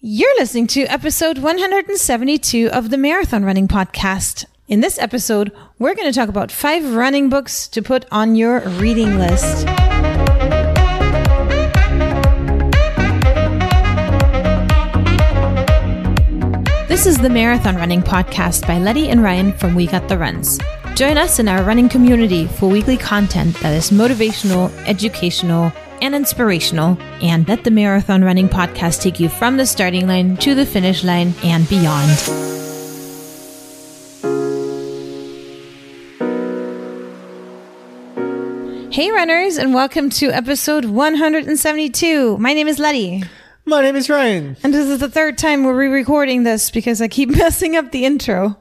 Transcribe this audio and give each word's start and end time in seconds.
You're 0.00 0.38
listening 0.38 0.68
to 0.68 0.84
episode 0.84 1.38
172 1.38 2.70
of 2.72 2.90
the 2.90 2.96
Marathon 2.96 3.44
Running 3.44 3.66
Podcast. 3.66 4.44
In 4.68 4.78
this 4.78 4.96
episode, 4.96 5.50
we're 5.80 5.96
going 5.96 6.06
to 6.06 6.16
talk 6.16 6.28
about 6.28 6.52
five 6.52 6.94
running 6.94 7.28
books 7.28 7.66
to 7.66 7.82
put 7.82 8.06
on 8.12 8.36
your 8.36 8.60
reading 8.60 9.18
list. 9.18 9.66
This 16.86 17.04
is 17.04 17.18
the 17.18 17.28
Marathon 17.28 17.74
Running 17.74 18.02
Podcast 18.02 18.68
by 18.68 18.78
Letty 18.78 19.08
and 19.08 19.20
Ryan 19.20 19.52
from 19.52 19.74
We 19.74 19.88
Got 19.88 20.08
the 20.08 20.16
Runs. 20.16 20.60
Join 20.94 21.18
us 21.18 21.40
in 21.40 21.48
our 21.48 21.64
running 21.64 21.88
community 21.88 22.46
for 22.46 22.68
weekly 22.68 22.98
content 22.98 23.56
that 23.62 23.74
is 23.74 23.90
motivational, 23.90 24.72
educational, 24.86 25.72
and 26.00 26.14
inspirational, 26.14 26.98
and 27.22 27.46
let 27.48 27.64
the 27.64 27.70
Marathon 27.70 28.22
Running 28.22 28.48
Podcast 28.48 29.02
take 29.02 29.20
you 29.20 29.28
from 29.28 29.56
the 29.56 29.66
starting 29.66 30.06
line 30.06 30.36
to 30.38 30.54
the 30.54 30.66
finish 30.66 31.04
line 31.04 31.34
and 31.42 31.68
beyond. 31.68 32.10
Hey, 38.92 39.12
runners, 39.12 39.58
and 39.58 39.74
welcome 39.74 40.10
to 40.10 40.30
episode 40.30 40.86
172. 40.86 42.36
My 42.38 42.52
name 42.52 42.66
is 42.66 42.80
Letty. 42.80 43.22
My 43.64 43.80
name 43.82 43.94
is 43.94 44.10
Ryan. 44.10 44.56
And 44.64 44.74
this 44.74 44.88
is 44.88 44.98
the 44.98 45.08
third 45.08 45.38
time 45.38 45.62
we're 45.62 45.76
re 45.76 45.86
recording 45.86 46.42
this 46.42 46.70
because 46.70 47.00
I 47.00 47.06
keep 47.06 47.28
messing 47.36 47.76
up 47.76 47.92
the 47.92 48.04
intro. 48.04 48.56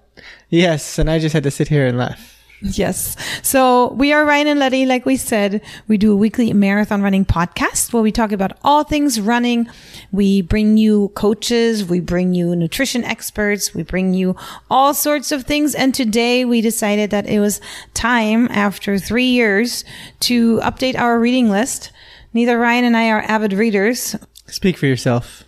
Yes, 0.50 1.00
and 1.00 1.10
I 1.10 1.18
just 1.18 1.34
had 1.34 1.44
to 1.44 1.50
sit 1.50 1.70
here 1.70 1.88
and 1.88 1.98
laugh. 1.98 2.37
Yes. 2.62 3.16
So 3.44 3.94
we 3.94 4.14
are 4.14 4.26
Ryan 4.26 4.48
and 4.48 4.60
Letty. 4.60 4.86
Like 4.86 5.06
we 5.06 5.16
said, 5.16 5.62
we 5.88 5.98
do 5.98 6.12
a 6.12 6.16
weekly 6.16 6.52
marathon 6.54 7.04
running 7.04 7.24
podcast 7.24 7.94
where 7.94 8.02
we 8.02 8.12
talk 8.12 8.32
about 8.32 8.58
all 8.64 8.84
things 8.84 9.22
running. 9.22 9.70
We 10.12 10.42
bring 10.42 10.76
you 10.76 11.10
coaches. 11.10 11.86
We 11.86 12.00
bring 12.00 12.34
you 12.34 12.56
nutrition 12.56 13.04
experts. 13.04 13.76
We 13.76 13.84
bring 13.84 14.16
you 14.16 14.36
all 14.72 14.96
sorts 14.96 15.32
of 15.32 15.44
things. 15.44 15.76
And 15.76 15.94
today 15.94 16.46
we 16.46 16.62
decided 16.62 17.12
that 17.12 17.28
it 17.28 17.40
was 17.40 17.62
time 17.94 18.48
after 18.50 18.98
three 18.98 19.30
years 19.30 19.86
to 20.22 20.58
update 20.62 20.98
our 20.98 21.20
reading 21.20 21.50
list. 21.50 21.92
Neither 22.34 22.58
Ryan 22.58 22.86
and 22.86 22.98
I 22.98 23.10
are 23.10 23.22
avid 23.22 23.54
readers. 23.54 24.16
Speak 24.48 24.78
for 24.78 24.88
yourself. 24.88 25.44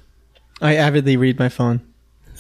I 0.62 0.76
avidly 0.76 1.18
read 1.18 1.40
my 1.40 1.50
phone. 1.50 1.82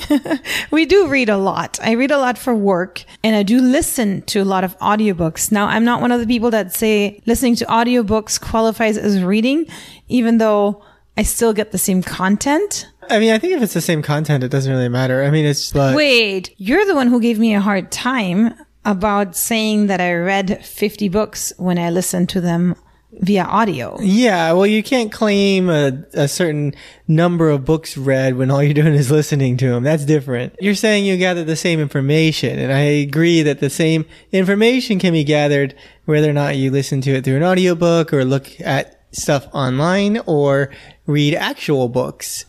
we 0.71 0.85
do 0.85 1.07
read 1.07 1.29
a 1.29 1.37
lot. 1.37 1.79
I 1.81 1.93
read 1.93 2.11
a 2.11 2.17
lot 2.17 2.37
for 2.37 2.55
work 2.55 3.03
and 3.23 3.35
I 3.35 3.43
do 3.43 3.61
listen 3.61 4.21
to 4.23 4.39
a 4.39 4.45
lot 4.45 4.63
of 4.63 4.77
audiobooks. 4.79 5.51
Now, 5.51 5.67
I'm 5.67 5.83
not 5.83 6.01
one 6.01 6.11
of 6.11 6.19
the 6.19 6.27
people 6.27 6.51
that 6.51 6.73
say 6.73 7.21
listening 7.25 7.55
to 7.57 7.65
audiobooks 7.65 8.39
qualifies 8.39 8.97
as 8.97 9.23
reading, 9.23 9.67
even 10.07 10.37
though 10.37 10.83
I 11.17 11.23
still 11.23 11.53
get 11.53 11.71
the 11.71 11.77
same 11.77 12.01
content. 12.01 12.87
I 13.09 13.19
mean, 13.19 13.31
I 13.31 13.39
think 13.39 13.53
if 13.53 13.63
it's 13.63 13.73
the 13.73 13.81
same 13.81 14.01
content, 14.01 14.43
it 14.43 14.49
doesn't 14.49 14.71
really 14.71 14.89
matter. 14.89 15.23
I 15.23 15.31
mean, 15.31 15.45
it's 15.45 15.73
like. 15.73 15.95
Wait, 15.95 16.53
you're 16.57 16.85
the 16.85 16.95
one 16.95 17.07
who 17.07 17.19
gave 17.19 17.39
me 17.39 17.53
a 17.53 17.59
hard 17.59 17.91
time 17.91 18.53
about 18.85 19.35
saying 19.35 19.87
that 19.87 19.99
I 19.99 20.13
read 20.13 20.63
50 20.66 21.09
books 21.09 21.51
when 21.57 21.77
I 21.77 21.89
listened 21.89 22.29
to 22.29 22.41
them 22.41 22.75
via 23.12 23.44
audio. 23.44 23.97
Yeah, 24.02 24.52
well, 24.53 24.68
you 24.68 24.84
can't 24.84 25.12
claim 25.12 25.70
a, 25.70 26.03
a 26.14 26.28
certain 26.28 26.75
number 27.08 27.50
of 27.50 27.66
books 27.66 27.97
read 27.97 28.38
when 28.38 28.52
all 28.52 28.64
you're 28.64 28.74
doing 28.74 28.94
is 28.94 29.12
listening 29.12 29.58
to 29.58 29.70
them. 29.70 29.84
That's 29.84 30.06
different. 30.06 30.56
You're 30.59 30.75
saying 30.75 31.06
you 31.06 31.18
gather 31.18 31.44
the 31.44 31.56
same 31.56 31.80
information, 31.80 32.59
and 32.59 32.72
I 32.72 32.80
agree 32.80 33.42
that 33.42 33.59
the 33.59 33.70
same 33.70 34.06
information 34.31 35.00
can 35.00 35.14
be 35.14 35.24
gathered 35.24 35.75
whether 36.06 36.30
or 36.30 36.34
not 36.34 36.58
you 36.58 36.72
listen 36.72 37.02
to 37.02 37.12
it 37.12 37.24
through 37.24 37.38
an 37.38 37.44
audiobook 37.44 38.14
or 38.14 38.25
look 38.25 38.59
at 38.62 39.02
stuff 39.12 39.47
online 39.53 40.20
or 40.26 40.72
read 41.06 41.36
actual 41.36 41.90
books. 41.90 42.46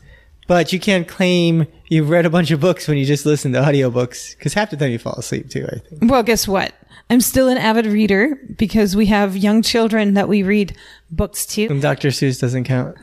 But 0.47 0.72
you 0.72 0.81
can't 0.81 1.06
claim 1.06 1.69
you've 1.88 2.10
read 2.10 2.27
a 2.27 2.31
bunch 2.31 2.50
of 2.50 2.60
books 2.60 2.88
when 2.88 2.98
you 2.98 3.04
just 3.04 3.25
listen 3.25 3.53
to 3.53 3.60
audiobooks 3.60 4.37
because 4.37 4.53
half 4.54 4.71
the 4.71 4.77
time 4.77 4.91
you 4.91 4.98
fall 4.98 5.15
asleep 5.15 5.48
too, 5.48 5.65
I 5.65 5.78
think. 5.78 6.10
Well, 6.10 6.25
guess 6.25 6.48
what? 6.48 6.75
I'm 7.10 7.21
still 7.21 7.48
an 7.48 7.59
avid 7.59 7.87
reader 7.87 8.38
because 8.56 8.94
we 8.94 9.06
have 9.06 9.37
young 9.37 9.62
children 9.62 10.15
that 10.15 10.28
we 10.28 10.44
read 10.44 10.76
books 11.10 11.44
to. 11.47 11.66
And 11.66 11.82
Dr. 11.82 12.09
Seuss 12.09 12.41
doesn't 12.41 12.65
count. 12.65 12.97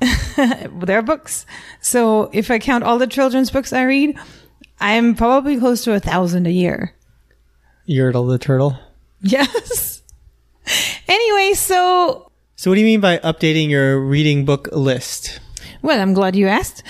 They're 0.36 1.02
books. 1.02 1.46
So 1.80 2.30
if 2.32 2.50
I 2.50 2.58
count 2.58 2.82
all 2.82 2.98
the 2.98 3.06
children's 3.06 3.52
books 3.52 3.72
I 3.72 3.84
read, 3.84 4.18
I'm 4.80 5.14
probably 5.14 5.56
close 5.56 5.84
to 5.84 5.94
a 5.94 6.00
thousand 6.00 6.48
a 6.48 6.50
year. 6.50 6.94
Yertle 7.88 8.28
the 8.28 8.38
turtle. 8.38 8.76
Yes. 9.20 10.02
anyway, 11.08 11.52
so. 11.54 12.32
So 12.56 12.70
what 12.70 12.74
do 12.74 12.80
you 12.80 12.86
mean 12.86 13.00
by 13.00 13.18
updating 13.18 13.70
your 13.70 14.00
reading 14.00 14.44
book 14.44 14.68
list? 14.72 15.38
Well, 15.84 16.00
I'm 16.00 16.14
glad 16.14 16.34
you 16.34 16.46
asked. 16.46 16.82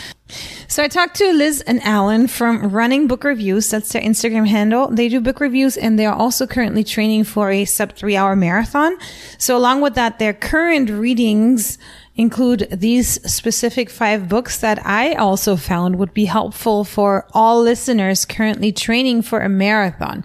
So 0.69 0.81
I 0.81 0.87
talked 0.87 1.17
to 1.17 1.33
Liz 1.33 1.61
and 1.63 1.83
Alan 1.83 2.29
from 2.29 2.69
Running 2.69 3.09
Book 3.09 3.25
Reviews. 3.25 3.69
That's 3.69 3.93
their 3.93 4.01
Instagram 4.01 4.47
handle. 4.47 4.87
They 4.87 5.09
do 5.09 5.21
book 5.21 5.41
reviews 5.41 5.77
and 5.77 5.99
they 5.99 6.07
are 6.07 6.15
also 6.15 6.47
currently 6.47 6.85
training 6.85 7.25
for 7.25 7.51
a 7.51 7.65
sub 7.65 7.95
three 7.97 8.15
hour 8.15 8.37
marathon. 8.37 8.97
So 9.37 9.57
along 9.57 9.81
with 9.81 9.97
that, 9.97 10.21
their 10.21 10.33
current 10.33 10.91
readings 10.91 11.77
include 12.15 12.69
these 12.71 13.21
specific 13.29 13.91
five 13.91 14.29
books 14.29 14.59
that 14.61 14.79
I 14.87 15.15
also 15.15 15.57
found 15.57 15.97
would 15.97 16.15
be 16.15 16.27
helpful 16.27 16.85
for 16.85 17.27
all 17.33 17.63
listeners 17.63 18.25
currently 18.25 18.71
training 18.71 19.23
for 19.23 19.41
a 19.41 19.49
marathon 19.49 20.25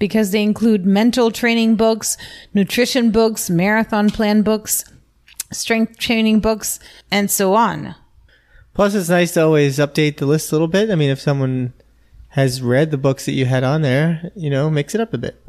because 0.00 0.32
they 0.32 0.42
include 0.42 0.84
mental 0.84 1.30
training 1.30 1.76
books, 1.76 2.16
nutrition 2.52 3.12
books, 3.12 3.48
marathon 3.48 4.10
plan 4.10 4.42
books, 4.42 4.84
strength 5.52 5.98
training 5.98 6.40
books, 6.40 6.80
and 7.10 7.30
so 7.30 7.54
on. 7.54 7.94
Plus, 8.78 8.94
it's 8.94 9.08
nice 9.08 9.32
to 9.32 9.42
always 9.42 9.78
update 9.78 10.18
the 10.18 10.24
list 10.24 10.52
a 10.52 10.54
little 10.54 10.68
bit. 10.68 10.88
I 10.88 10.94
mean, 10.94 11.10
if 11.10 11.20
someone 11.20 11.72
has 12.28 12.62
read 12.62 12.92
the 12.92 12.96
books 12.96 13.26
that 13.26 13.32
you 13.32 13.44
had 13.44 13.64
on 13.64 13.82
there, 13.82 14.30
you 14.36 14.48
know, 14.50 14.70
mix 14.70 14.94
it 14.94 15.00
up 15.00 15.12
a 15.12 15.18
bit. 15.18 15.42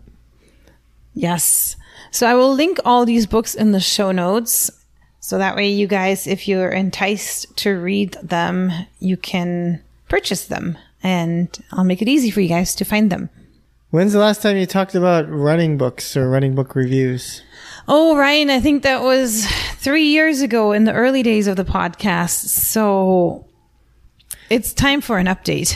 Yes. 1.13 1.75
So 2.09 2.25
I 2.25 2.34
will 2.34 2.51
link 2.51 2.79
all 2.84 3.06
these 3.06 3.28
books 3.28 3.53
in 3.53 3.72
the 3.72 3.79
show 3.79 4.12
notes. 4.12 4.72
So 5.19 5.38
that 5.38 5.56
way, 5.56 5.69
you 5.69 5.85
guys, 5.85 6.25
if 6.25 6.47
you're 6.47 6.72
enticed 6.72 7.56
to 7.57 7.79
read 7.79 8.13
them, 8.23 8.72
you 9.00 9.16
can 9.16 9.84
purchase 10.07 10.47
them 10.47 10.75
and 11.03 11.55
I'll 11.72 11.84
make 11.84 12.02
it 12.02 12.08
easy 12.08 12.32
for 12.32 12.41
you 12.41 12.49
guys 12.49 12.73
to 12.73 12.84
find 12.84 13.11
them. 13.11 13.29
When's 13.91 14.14
the 14.14 14.17
last 14.17 14.41
time 14.41 14.58
you 14.58 14.66
talked 14.66 14.96
about 14.96 15.29
running 15.29 15.78
books 15.78 16.17
or 16.17 16.32
running 16.32 16.55
book 16.55 16.73
reviews? 16.73 17.43
Oh, 17.91 18.16
Ryan, 18.16 18.52
I 18.52 18.59
think 18.59 18.84
that 18.84 19.02
was 19.02 19.47
three 19.78 20.09
years 20.09 20.41
ago 20.41 20.74
in 20.74 20.84
the 20.84 20.94
early 20.94 21.24
days 21.24 21.47
of 21.47 21.56
the 21.56 21.66
podcast. 21.66 22.46
So 22.46 23.47
it's 24.52 24.74
time 24.74 25.02
for 25.02 25.18
an 25.18 25.26
update. 25.26 25.76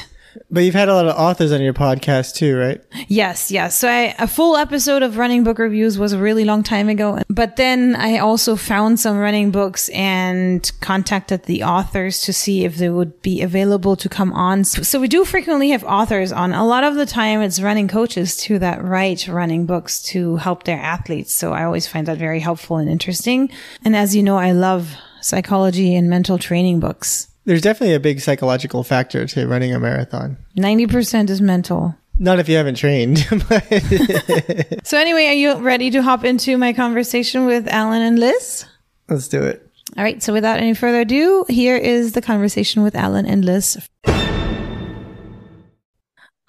But 0.49 0.61
you've 0.61 0.73
had 0.73 0.89
a 0.89 0.93
lot 0.93 1.07
of 1.07 1.15
authors 1.15 1.51
on 1.51 1.61
your 1.61 1.73
podcast 1.73 2.35
too, 2.35 2.57
right? 2.57 2.81
Yes, 3.07 3.51
yes. 3.51 3.77
So 3.77 3.89
I, 3.89 4.15
a 4.19 4.27
full 4.27 4.55
episode 4.57 5.03
of 5.03 5.17
running 5.17 5.43
book 5.43 5.59
reviews 5.59 5.97
was 5.97 6.13
a 6.13 6.17
really 6.17 6.45
long 6.45 6.63
time 6.63 6.89
ago. 6.89 7.19
But 7.29 7.55
then 7.55 7.95
I 7.95 8.17
also 8.17 8.55
found 8.55 8.99
some 8.99 9.17
running 9.17 9.51
books 9.51 9.89
and 9.89 10.71
contacted 10.81 11.43
the 11.43 11.63
authors 11.63 12.21
to 12.21 12.33
see 12.33 12.65
if 12.65 12.77
they 12.77 12.89
would 12.89 13.21
be 13.21 13.41
available 13.41 13.95
to 13.95 14.09
come 14.09 14.33
on. 14.33 14.63
So 14.63 14.99
we 14.99 15.07
do 15.07 15.25
frequently 15.25 15.69
have 15.69 15.83
authors 15.83 16.31
on. 16.31 16.53
A 16.53 16.65
lot 16.65 16.83
of 16.83 16.95
the 16.95 17.05
time 17.05 17.41
it's 17.41 17.61
running 17.61 17.87
coaches 17.87 18.37
too 18.37 18.59
that 18.59 18.83
write 18.83 19.27
running 19.27 19.65
books 19.65 20.01
to 20.03 20.37
help 20.37 20.63
their 20.63 20.79
athletes. 20.79 21.33
So 21.33 21.53
I 21.53 21.63
always 21.63 21.87
find 21.87 22.07
that 22.07 22.17
very 22.17 22.39
helpful 22.39 22.77
and 22.77 22.89
interesting. 22.89 23.49
And 23.83 23.95
as 23.95 24.15
you 24.15 24.23
know, 24.23 24.37
I 24.37 24.51
love 24.51 24.95
psychology 25.21 25.95
and 25.95 26.09
mental 26.09 26.37
training 26.37 26.79
books. 26.79 27.27
There's 27.45 27.61
definitely 27.61 27.95
a 27.95 27.99
big 27.99 28.21
psychological 28.21 28.83
factor 28.83 29.25
to 29.27 29.47
running 29.47 29.73
a 29.73 29.79
marathon. 29.79 30.37
90% 30.57 31.29
is 31.29 31.41
mental. 31.41 31.95
Not 32.17 32.39
if 32.39 32.47
you 32.47 32.55
haven't 32.55 32.75
trained. 32.75 33.17
so, 34.83 34.97
anyway, 34.97 35.25
are 35.27 35.33
you 35.33 35.55
ready 35.55 35.89
to 35.91 36.01
hop 36.01 36.23
into 36.23 36.57
my 36.57 36.71
conversation 36.71 37.45
with 37.45 37.67
Alan 37.67 38.01
and 38.01 38.19
Liz? 38.19 38.65
Let's 39.09 39.27
do 39.27 39.43
it. 39.43 39.67
All 39.97 40.03
right. 40.03 40.21
So, 40.21 40.31
without 40.31 40.59
any 40.59 40.73
further 40.73 41.01
ado, 41.01 41.45
here 41.49 41.75
is 41.75 42.13
the 42.13 42.21
conversation 42.21 42.83
with 42.83 42.95
Alan 42.95 43.25
and 43.25 43.43
Liz. 43.43 43.77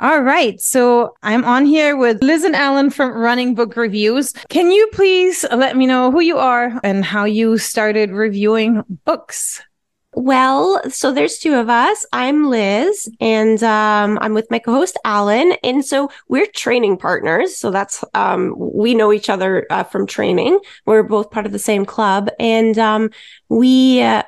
All 0.00 0.20
right. 0.23 0.61
So 0.61 1.14
I'm 1.23 1.44
on 1.44 1.64
here 1.64 1.96
with 1.96 2.23
Liz 2.23 2.43
and 2.43 2.56
Alan 2.56 2.91
from 2.91 3.12
Running 3.12 3.55
Book 3.55 3.76
Reviews. 3.76 4.32
Can 4.49 4.73
you 4.73 4.88
please 4.93 5.46
let 5.52 5.76
me 5.76 5.87
know 5.87 6.11
who 6.11 6.20
you 6.20 6.37
are 6.37 6.81
and 6.82 7.05
how 7.05 7.25
you 7.25 7.58
started 7.58 8.11
reviewing 8.11 8.82
books? 9.05 9.62
Well, 10.16 10.81
so 10.90 11.12
there's 11.12 11.38
two 11.38 11.55
of 11.55 11.69
us. 11.69 12.06
I'm 12.12 12.49
Liz 12.49 13.11
and 13.20 13.61
um, 13.64 14.16
I'm 14.20 14.32
with 14.32 14.49
my 14.50 14.61
co-host 14.61 14.96
Alan. 15.05 15.52
And 15.64 15.84
so 15.84 16.08
we're 16.28 16.46
training 16.46 16.99
partners. 16.99 17.56
So 17.56 17.72
that's, 17.72 18.05
um, 18.14 18.55
we 18.56 18.94
know 18.94 19.12
each 19.12 19.28
other 19.28 19.66
uh, 19.70 19.82
from 19.82 20.06
training. 20.06 20.61
We're 20.87 21.02
both 21.02 21.32
part 21.32 21.46
of 21.46 21.52
the 21.52 21.58
same 21.58 21.84
club. 21.84 22.31
And 22.38 22.78
um, 22.78 23.11
we, 23.49 24.02
uh, 24.02 24.22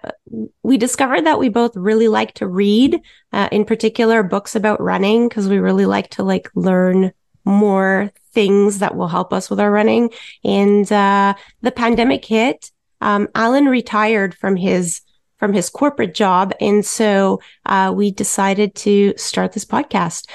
we 0.65 0.77
discovered 0.77 1.25
that 1.25 1.39
we 1.39 1.49
both 1.49 1.77
really 1.77 2.09
like 2.09 2.35
to 2.35 2.49
read, 2.49 3.01
uh, 3.33 3.49
in 3.53 3.65
particular 3.65 4.25
books 4.25 4.57
about 4.57 4.81
running, 4.81 5.29
because 5.29 5.49
we 5.49 5.59
really 5.59 5.87
like 5.87 6.11
to 6.11 6.25
like 6.25 6.51
learn 6.57 7.13
more 7.45 8.11
things 8.33 8.81
that 8.81 8.97
will 8.97 9.09
help 9.09 9.33
us 9.33 9.49
with 9.49 9.61
our 9.61 9.71
running. 9.71 10.11
And 10.43 10.91
uh, 10.91 11.35
the 11.61 11.73
pandemic 11.73 12.25
hit. 12.25 12.73
Um, 13.03 13.29
Alan 13.35 13.67
retired 13.67 14.35
from 14.35 14.57
his 14.57 15.03
from 15.39 15.53
his 15.53 15.69
corporate 15.69 16.15
job. 16.15 16.53
And 16.61 16.85
so 16.85 17.41
uh, 17.67 17.93
we 17.95 18.11
decided 18.11 18.75
to 18.77 19.15
start 19.17 19.53
this 19.53 19.65
podcast. 19.65 20.29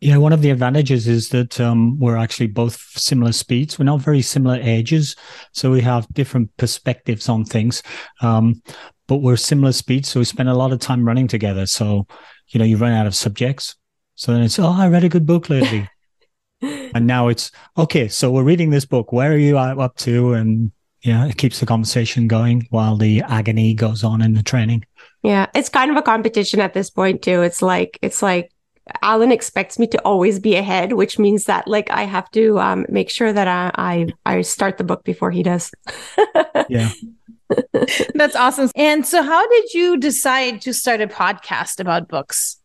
Yeah, 0.00 0.18
one 0.18 0.34
of 0.34 0.42
the 0.42 0.50
advantages 0.50 1.08
is 1.08 1.30
that 1.30 1.58
um, 1.60 1.98
we're 1.98 2.18
actually 2.18 2.48
both 2.48 2.76
similar 2.94 3.32
speeds. 3.32 3.78
We're 3.78 3.86
not 3.86 4.00
very 4.00 4.20
similar 4.20 4.58
ages, 4.60 5.16
so 5.52 5.70
we 5.70 5.80
have 5.80 6.06
different 6.12 6.54
perspectives 6.58 7.28
on 7.28 7.46
things. 7.46 7.82
Um, 8.20 8.62
but 9.06 9.18
we're 9.18 9.36
similar 9.36 9.72
speeds, 9.72 10.08
so 10.08 10.20
we 10.20 10.24
spend 10.24 10.50
a 10.50 10.54
lot 10.54 10.72
of 10.72 10.80
time 10.80 11.06
running 11.06 11.26
together. 11.26 11.64
So, 11.66 12.06
you 12.48 12.58
know, 12.58 12.66
you 12.66 12.76
run 12.76 12.92
out 12.92 13.06
of 13.06 13.14
subjects. 13.14 13.76
So 14.14 14.32
then 14.32 14.42
it's, 14.42 14.58
oh, 14.58 14.68
I 14.68 14.88
read 14.88 15.04
a 15.04 15.08
good 15.08 15.26
book 15.26 15.48
lately. 15.48 15.88
and 16.60 17.06
now 17.06 17.28
it's, 17.28 17.50
okay, 17.76 18.08
so 18.08 18.30
we're 18.30 18.44
reading 18.44 18.70
this 18.70 18.84
book. 18.84 19.12
Where 19.12 19.32
are 19.32 19.38
you 19.38 19.58
up 19.58 19.96
to? 19.98 20.34
And 20.34 20.70
yeah, 21.04 21.26
it 21.26 21.36
keeps 21.36 21.60
the 21.60 21.66
conversation 21.66 22.26
going 22.26 22.66
while 22.70 22.96
the 22.96 23.20
agony 23.28 23.74
goes 23.74 24.02
on 24.02 24.22
in 24.22 24.32
the 24.32 24.42
training. 24.42 24.86
Yeah, 25.22 25.46
it's 25.54 25.68
kind 25.68 25.90
of 25.90 25.98
a 25.98 26.02
competition 26.02 26.60
at 26.60 26.72
this 26.72 26.88
point 26.88 27.20
too. 27.20 27.42
It's 27.42 27.60
like 27.60 27.98
it's 28.00 28.22
like 28.22 28.50
Alan 29.02 29.30
expects 29.30 29.78
me 29.78 29.86
to 29.88 29.98
always 29.98 30.38
be 30.38 30.56
ahead, 30.56 30.94
which 30.94 31.18
means 31.18 31.44
that 31.44 31.68
like 31.68 31.90
I 31.90 32.04
have 32.04 32.30
to 32.30 32.58
um, 32.58 32.86
make 32.88 33.10
sure 33.10 33.34
that 33.34 33.46
I, 33.46 33.70
I 33.74 34.36
I 34.38 34.40
start 34.40 34.78
the 34.78 34.84
book 34.84 35.04
before 35.04 35.30
he 35.30 35.42
does. 35.42 35.70
yeah. 36.70 36.90
That's 38.14 38.34
awesome. 38.34 38.70
And 38.74 39.06
so 39.06 39.22
how 39.22 39.46
did 39.46 39.74
you 39.74 39.98
decide 39.98 40.62
to 40.62 40.72
start 40.72 41.02
a 41.02 41.06
podcast 41.06 41.80
about 41.80 42.08
books? 42.08 42.56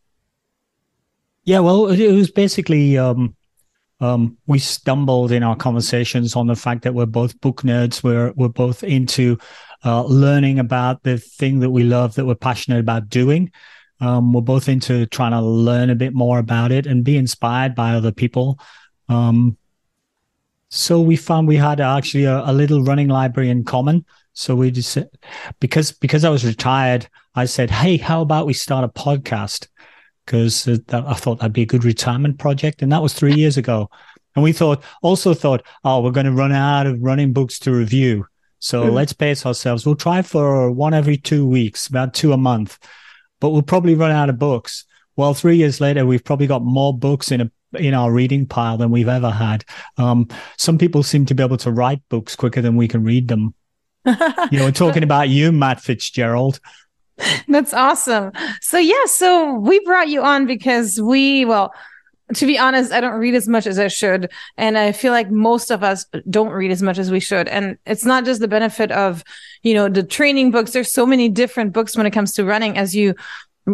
Yeah, 1.43 1.59
well, 1.59 1.87
it 1.87 2.13
was 2.13 2.31
basically 2.31 2.97
um, 2.97 3.35
um, 4.01 4.37
we 4.47 4.59
stumbled 4.59 5.31
in 5.31 5.43
our 5.43 5.55
conversations 5.55 6.35
on 6.35 6.47
the 6.47 6.55
fact 6.55 6.83
that 6.83 6.93
we're 6.93 7.05
both 7.05 7.39
book 7.41 7.63
nerds. 7.63 8.03
We're 8.03 8.31
we're 8.35 8.47
both 8.47 8.83
into 8.83 9.37
uh, 9.83 10.03
learning 10.03 10.59
about 10.59 11.03
the 11.03 11.17
thing 11.17 11.59
that 11.59 11.69
we 11.69 11.83
love, 11.83 12.15
that 12.15 12.25
we're 12.25 12.35
passionate 12.35 12.79
about 12.79 13.09
doing. 13.09 13.51
Um, 14.01 14.31
we're 14.31 14.41
both 14.41 14.69
into 14.69 15.05
trying 15.07 15.31
to 15.31 15.41
learn 15.41 15.89
a 15.89 15.95
bit 15.95 16.13
more 16.13 16.39
about 16.39 16.71
it 16.71 16.87
and 16.87 17.03
be 17.03 17.17
inspired 17.17 17.75
by 17.75 17.91
other 17.91 18.13
people. 18.13 18.59
Um, 19.09 19.57
so 20.69 21.01
we 21.01 21.15
found 21.15 21.47
we 21.47 21.57
had 21.57 21.81
actually 21.81 22.25
a, 22.25 22.43
a, 22.45 22.53
little 22.53 22.83
running 22.83 23.09
library 23.09 23.49
in 23.49 23.65
common. 23.65 24.05
So 24.33 24.55
we 24.55 24.71
just 24.71 24.97
because 25.59 25.91
because 25.91 26.23
I 26.23 26.29
was 26.29 26.45
retired, 26.45 27.09
I 27.35 27.45
said, 27.45 27.69
"Hey, 27.69 27.97
how 27.97 28.21
about 28.21 28.45
we 28.45 28.53
start 28.53 28.85
a 28.85 28.87
podcast?" 28.87 29.67
Because 30.29 30.67
I 30.67 31.13
thought 31.15 31.39
that'd 31.39 31.53
be 31.53 31.63
a 31.63 31.65
good 31.65 31.83
retirement 31.83 32.37
project. 32.37 32.83
And 32.83 32.91
that 32.91 33.01
was 33.01 33.15
three 33.15 33.33
years 33.33 33.57
ago. 33.57 33.89
And 34.35 34.43
we 34.43 34.53
thought, 34.53 34.83
also 35.01 35.33
thought, 35.33 35.63
oh, 35.83 36.01
we're 36.01 36.11
going 36.11 36.27
to 36.27 36.31
run 36.31 36.51
out 36.51 36.85
of 36.85 37.01
running 37.01 37.33
books 37.33 37.57
to 37.59 37.71
review. 37.71 38.27
So 38.59 38.83
mm. 38.83 38.93
let's 38.93 39.11
pace 39.11 39.43
ourselves. 39.43 39.87
We'll 39.87 39.95
try 39.95 40.21
for 40.21 40.69
one 40.69 40.93
every 40.93 41.17
two 41.17 41.47
weeks, 41.47 41.87
about 41.87 42.13
two 42.13 42.31
a 42.31 42.37
month, 42.37 42.77
but 43.39 43.49
we'll 43.49 43.63
probably 43.63 43.95
run 43.95 44.11
out 44.11 44.29
of 44.29 44.37
books. 44.37 44.85
Well, 45.15 45.33
three 45.33 45.57
years 45.57 45.81
later, 45.81 46.05
we've 46.05 46.23
probably 46.23 46.47
got 46.47 46.63
more 46.63 46.95
books 46.95 47.31
in 47.31 47.41
a 47.41 47.51
in 47.77 47.93
our 47.93 48.11
reading 48.11 48.47
pile 48.47 48.77
than 48.77 48.89
we've 48.89 49.07
ever 49.07 49.29
had. 49.29 49.63
Um, 49.97 50.27
some 50.57 50.79
people 50.79 51.03
seem 51.03 51.27
to 51.27 51.35
be 51.35 51.43
able 51.43 51.57
to 51.57 51.71
write 51.71 52.01
books 52.09 52.35
quicker 52.35 52.61
than 52.61 52.75
we 52.75 52.87
can 52.87 53.03
read 53.03 53.27
them. 53.27 53.53
you 54.05 54.57
know, 54.57 54.65
we're 54.65 54.71
talking 54.71 55.03
about 55.03 55.29
you, 55.29 55.51
Matt 55.51 55.79
Fitzgerald. 55.79 56.59
That's 57.47 57.73
awesome. 57.73 58.31
So 58.61 58.77
yeah, 58.77 59.05
so 59.05 59.53
we 59.53 59.79
brought 59.81 60.09
you 60.09 60.21
on 60.21 60.45
because 60.45 60.99
we 61.01 61.45
well, 61.45 61.73
to 62.35 62.45
be 62.45 62.57
honest, 62.57 62.91
I 62.91 63.01
don't 63.01 63.19
read 63.19 63.33
as 63.33 63.47
much 63.47 63.65
as 63.65 63.79
I 63.79 63.87
should. 63.87 64.31
And 64.57 64.77
I 64.77 64.91
feel 64.91 65.11
like 65.11 65.31
most 65.31 65.71
of 65.71 65.83
us 65.83 66.05
don't 66.29 66.51
read 66.51 66.71
as 66.71 66.81
much 66.81 66.97
as 66.97 67.09
we 67.09 67.19
should. 67.19 67.47
And 67.47 67.77
it's 67.85 68.05
not 68.05 68.23
just 68.25 68.39
the 68.39 68.47
benefit 68.47 68.91
of, 68.91 69.23
you 69.63 69.73
know, 69.73 69.89
the 69.89 70.03
training 70.03 70.51
books. 70.51 70.71
There's 70.71 70.91
so 70.91 71.05
many 71.05 71.29
different 71.29 71.73
books 71.73 71.97
when 71.97 72.05
it 72.05 72.11
comes 72.11 72.33
to 72.33 72.45
running. 72.45 72.77
As 72.77 72.95
you 72.95 73.15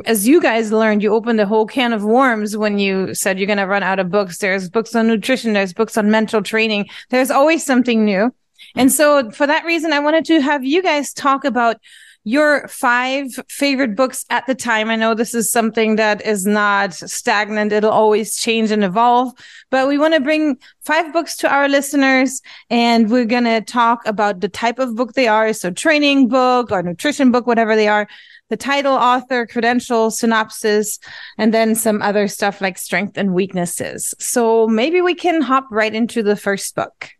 as 0.06 0.27
you 0.27 0.42
guys 0.42 0.74
learned, 0.74 1.03
you 1.03 1.13
opened 1.13 1.39
a 1.39 1.45
whole 1.45 1.65
can 1.65 1.94
of 1.94 2.03
worms 2.03 2.57
when 2.57 2.80
you 2.80 3.13
said 3.13 3.39
you're 3.39 3.47
gonna 3.47 3.68
run 3.68 3.83
out 3.83 4.00
of 4.00 4.09
books. 4.09 4.39
There's 4.39 4.69
books 4.69 4.95
on 4.95 5.07
nutrition, 5.07 5.53
there's 5.53 5.74
books 5.74 5.97
on 5.97 6.12
mental 6.12 6.42
training. 6.42 6.89
There's 7.09 7.31
always 7.31 7.65
something 7.65 8.03
new. 8.03 8.33
And 8.75 8.92
so 8.92 9.31
for 9.31 9.47
that 9.47 9.63
reason, 9.65 9.94
I 9.94 10.00
wanted 10.00 10.25
to 10.25 10.42
have 10.42 10.63
you 10.63 10.81
guys 10.81 11.13
talk 11.13 11.45
about 11.45 11.77
your 12.25 12.68
five 12.68 13.27
favorite 13.48 13.95
books 13.95 14.25
at 14.31 14.48
the 14.48 14.56
time. 14.56 14.89
I 14.89 14.95
know 14.95 15.13
this 15.13 15.36
is 15.36 15.51
something 15.51 15.95
that 15.95 16.25
is 16.25 16.45
not 16.45 16.94
stagnant. 16.94 17.72
It'll 17.72 17.92
always 17.92 18.36
change 18.36 18.72
and 18.72 18.83
evolve, 18.83 19.31
but 19.69 19.88
we 19.88 20.00
want 20.00 20.16
to 20.16 20.19
bring 20.19 20.57
five 20.83 21.13
books 21.13 21.38
to 21.38 21.50
our 21.50 21.69
listeners 21.69 22.42
and 22.72 23.12
we're 23.12 23.25
going 23.25 23.44
to 23.44 23.62
talk 23.62 24.06
about 24.07 24.42
the 24.42 24.50
type 24.50 24.80
of 24.80 24.95
book 24.95 25.13
they 25.13 25.27
are. 25.27 25.54
So 25.54 25.69
training 25.69 26.27
book 26.27 26.72
or 26.72 26.81
nutrition 26.81 27.31
book, 27.31 27.45
whatever 27.45 27.75
they 27.75 27.88
are, 27.88 28.07
the 28.50 28.57
title, 28.57 28.94
author, 28.94 29.45
credential, 29.45 30.10
synopsis, 30.10 30.98
and 31.38 31.54
then 31.54 31.75
some 31.75 32.01
other 32.01 32.28
stuff 32.28 32.60
like 32.60 32.80
strength 32.80 33.18
and 33.18 33.35
weaknesses. 33.35 34.16
So 34.18 34.68
maybe 34.68 35.00
we 35.00 35.14
can 35.14 35.42
hop 35.42 35.68
right 35.69 35.94
into 35.94 36.23
the 36.23 36.35
first 36.35 36.76
book. 36.76 37.11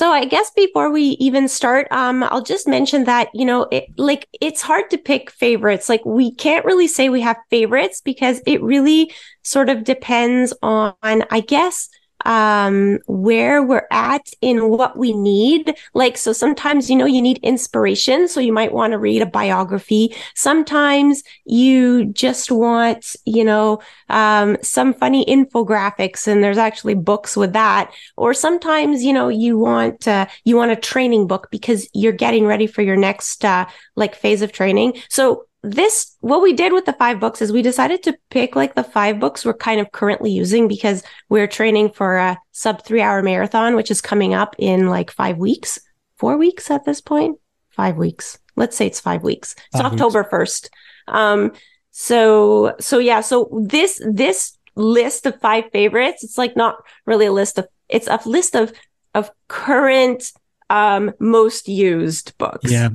So 0.00 0.10
I 0.12 0.24
guess 0.24 0.50
before 0.56 0.90
we 0.90 1.08
even 1.20 1.46
start, 1.46 1.86
um, 1.90 2.22
I'll 2.22 2.40
just 2.40 2.66
mention 2.66 3.04
that, 3.04 3.28
you 3.34 3.44
know, 3.44 3.68
it, 3.70 3.84
like 3.98 4.26
it's 4.40 4.62
hard 4.62 4.88
to 4.92 4.96
pick 4.96 5.30
favorites. 5.30 5.90
Like 5.90 6.02
we 6.06 6.34
can't 6.34 6.64
really 6.64 6.86
say 6.86 7.10
we 7.10 7.20
have 7.20 7.36
favorites 7.50 8.00
because 8.02 8.40
it 8.46 8.62
really 8.62 9.12
sort 9.42 9.68
of 9.68 9.84
depends 9.84 10.54
on, 10.62 10.94
I 11.02 11.40
guess, 11.46 11.90
um, 12.24 12.98
where 13.06 13.62
we're 13.62 13.86
at 13.90 14.28
in 14.40 14.68
what 14.68 14.96
we 14.96 15.12
need. 15.12 15.74
Like, 15.94 16.16
so 16.16 16.32
sometimes, 16.32 16.90
you 16.90 16.96
know, 16.96 17.06
you 17.06 17.22
need 17.22 17.38
inspiration. 17.38 18.28
So 18.28 18.40
you 18.40 18.52
might 18.52 18.72
want 18.72 18.92
to 18.92 18.98
read 18.98 19.22
a 19.22 19.26
biography. 19.26 20.14
Sometimes 20.34 21.22
you 21.44 22.06
just 22.06 22.50
want, 22.50 23.16
you 23.24 23.44
know, 23.44 23.80
um, 24.08 24.56
some 24.62 24.92
funny 24.94 25.24
infographics 25.26 26.26
and 26.26 26.42
there's 26.42 26.58
actually 26.58 26.94
books 26.94 27.36
with 27.36 27.52
that. 27.52 27.92
Or 28.16 28.34
sometimes, 28.34 29.02
you 29.02 29.12
know, 29.12 29.28
you 29.28 29.58
want, 29.58 30.06
uh, 30.06 30.26
you 30.44 30.56
want 30.56 30.72
a 30.72 30.76
training 30.76 31.26
book 31.26 31.48
because 31.50 31.88
you're 31.94 32.12
getting 32.12 32.46
ready 32.46 32.66
for 32.66 32.82
your 32.82 32.96
next, 32.96 33.44
uh, 33.44 33.66
like 33.96 34.14
phase 34.14 34.42
of 34.42 34.52
training. 34.52 34.94
So 35.08 35.46
this 35.62 36.16
what 36.20 36.42
we 36.42 36.52
did 36.52 36.72
with 36.72 36.86
the 36.86 36.92
five 36.94 37.20
books 37.20 37.42
is 37.42 37.52
we 37.52 37.62
decided 37.62 38.02
to 38.02 38.16
pick 38.30 38.56
like 38.56 38.74
the 38.74 38.84
five 38.84 39.20
books 39.20 39.44
we're 39.44 39.52
kind 39.52 39.80
of 39.80 39.92
currently 39.92 40.30
using 40.30 40.68
because 40.68 41.02
we're 41.28 41.46
training 41.46 41.90
for 41.90 42.16
a 42.16 42.38
sub 42.52 42.82
three 42.82 43.02
hour 43.02 43.22
marathon 43.22 43.76
which 43.76 43.90
is 43.90 44.00
coming 44.00 44.32
up 44.32 44.56
in 44.58 44.88
like 44.88 45.10
five 45.10 45.36
weeks 45.36 45.78
four 46.16 46.36
weeks 46.36 46.70
at 46.70 46.84
this 46.84 47.00
point? 47.00 47.38
Five 47.70 47.96
weeks. 47.96 48.38
Let's 48.56 48.76
say 48.76 48.86
it's 48.86 49.00
five 49.00 49.22
weeks. 49.22 49.54
It's 49.72 49.80
five 49.80 49.92
october 49.92 50.22
weeks. 50.22 50.32
1st 50.32 50.68
um 51.08 51.52
so 51.90 52.74
so 52.78 52.98
yeah 52.98 53.20
so 53.20 53.48
this 53.66 54.00
this 54.12 54.56
list 54.76 55.26
of 55.26 55.40
five 55.40 55.64
favorites 55.72 56.22
it's 56.22 56.38
like 56.38 56.56
not 56.56 56.76
really 57.04 57.26
a 57.26 57.32
list 57.32 57.58
of 57.58 57.66
it's 57.88 58.06
a 58.06 58.20
list 58.26 58.54
of 58.54 58.72
of 59.14 59.30
current 59.48 60.32
um 60.70 61.12
most 61.18 61.68
used 61.68 62.36
books. 62.38 62.70
Yeah 62.70 62.90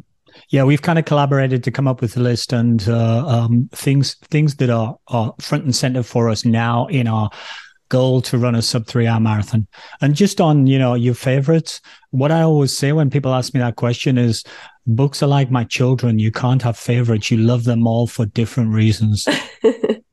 yeah, 0.50 0.64
we've 0.64 0.82
kind 0.82 1.00
of 1.00 1.06
collaborated 1.06 1.64
to 1.64 1.72
come 1.72 1.88
up 1.88 2.02
with 2.02 2.18
a 2.18 2.20
list 2.20 2.54
and 2.54 2.88
uh, 2.88 3.26
um, 3.28 3.70
things 3.74 4.16
things 4.30 4.56
that 4.56 4.70
are, 4.70 4.98
are 5.08 5.34
front 5.40 5.64
and 5.64 5.76
center 5.76 6.04
for 6.04 6.30
us 6.30 6.46
now 6.46 6.88
in 6.88 7.08
our 7.08 7.30
goal 7.90 8.20
to 8.20 8.38
run 8.38 8.56
a 8.56 8.62
sub 8.62 8.88
three 8.88 9.08
hour 9.08 9.20
marathon. 9.20 9.68
And 10.02 10.16
just 10.16 10.42
on 10.42 10.68
you 10.68 10.80
know 10.80 10.94
your 10.94 11.16
favorites, 11.16 11.82
what 12.12 12.32
I 12.32 12.42
always 12.42 12.76
say 12.76 12.92
when 12.92 13.10
people 13.10 13.34
ask 13.34 13.54
me 13.54 13.60
that 13.60 13.76
question 13.76 14.18
is, 14.18 14.44
books 14.88 15.22
are 15.24 15.28
like 15.28 15.52
my 15.52 15.64
children. 15.64 16.20
You 16.20 16.32
can't 16.32 16.62
have 16.62 16.78
favorites. 16.78 17.32
You 17.32 17.38
love 17.38 17.64
them 17.64 17.88
all 17.88 18.08
for 18.08 18.26
different 18.26 18.72
reasons. 18.72 19.28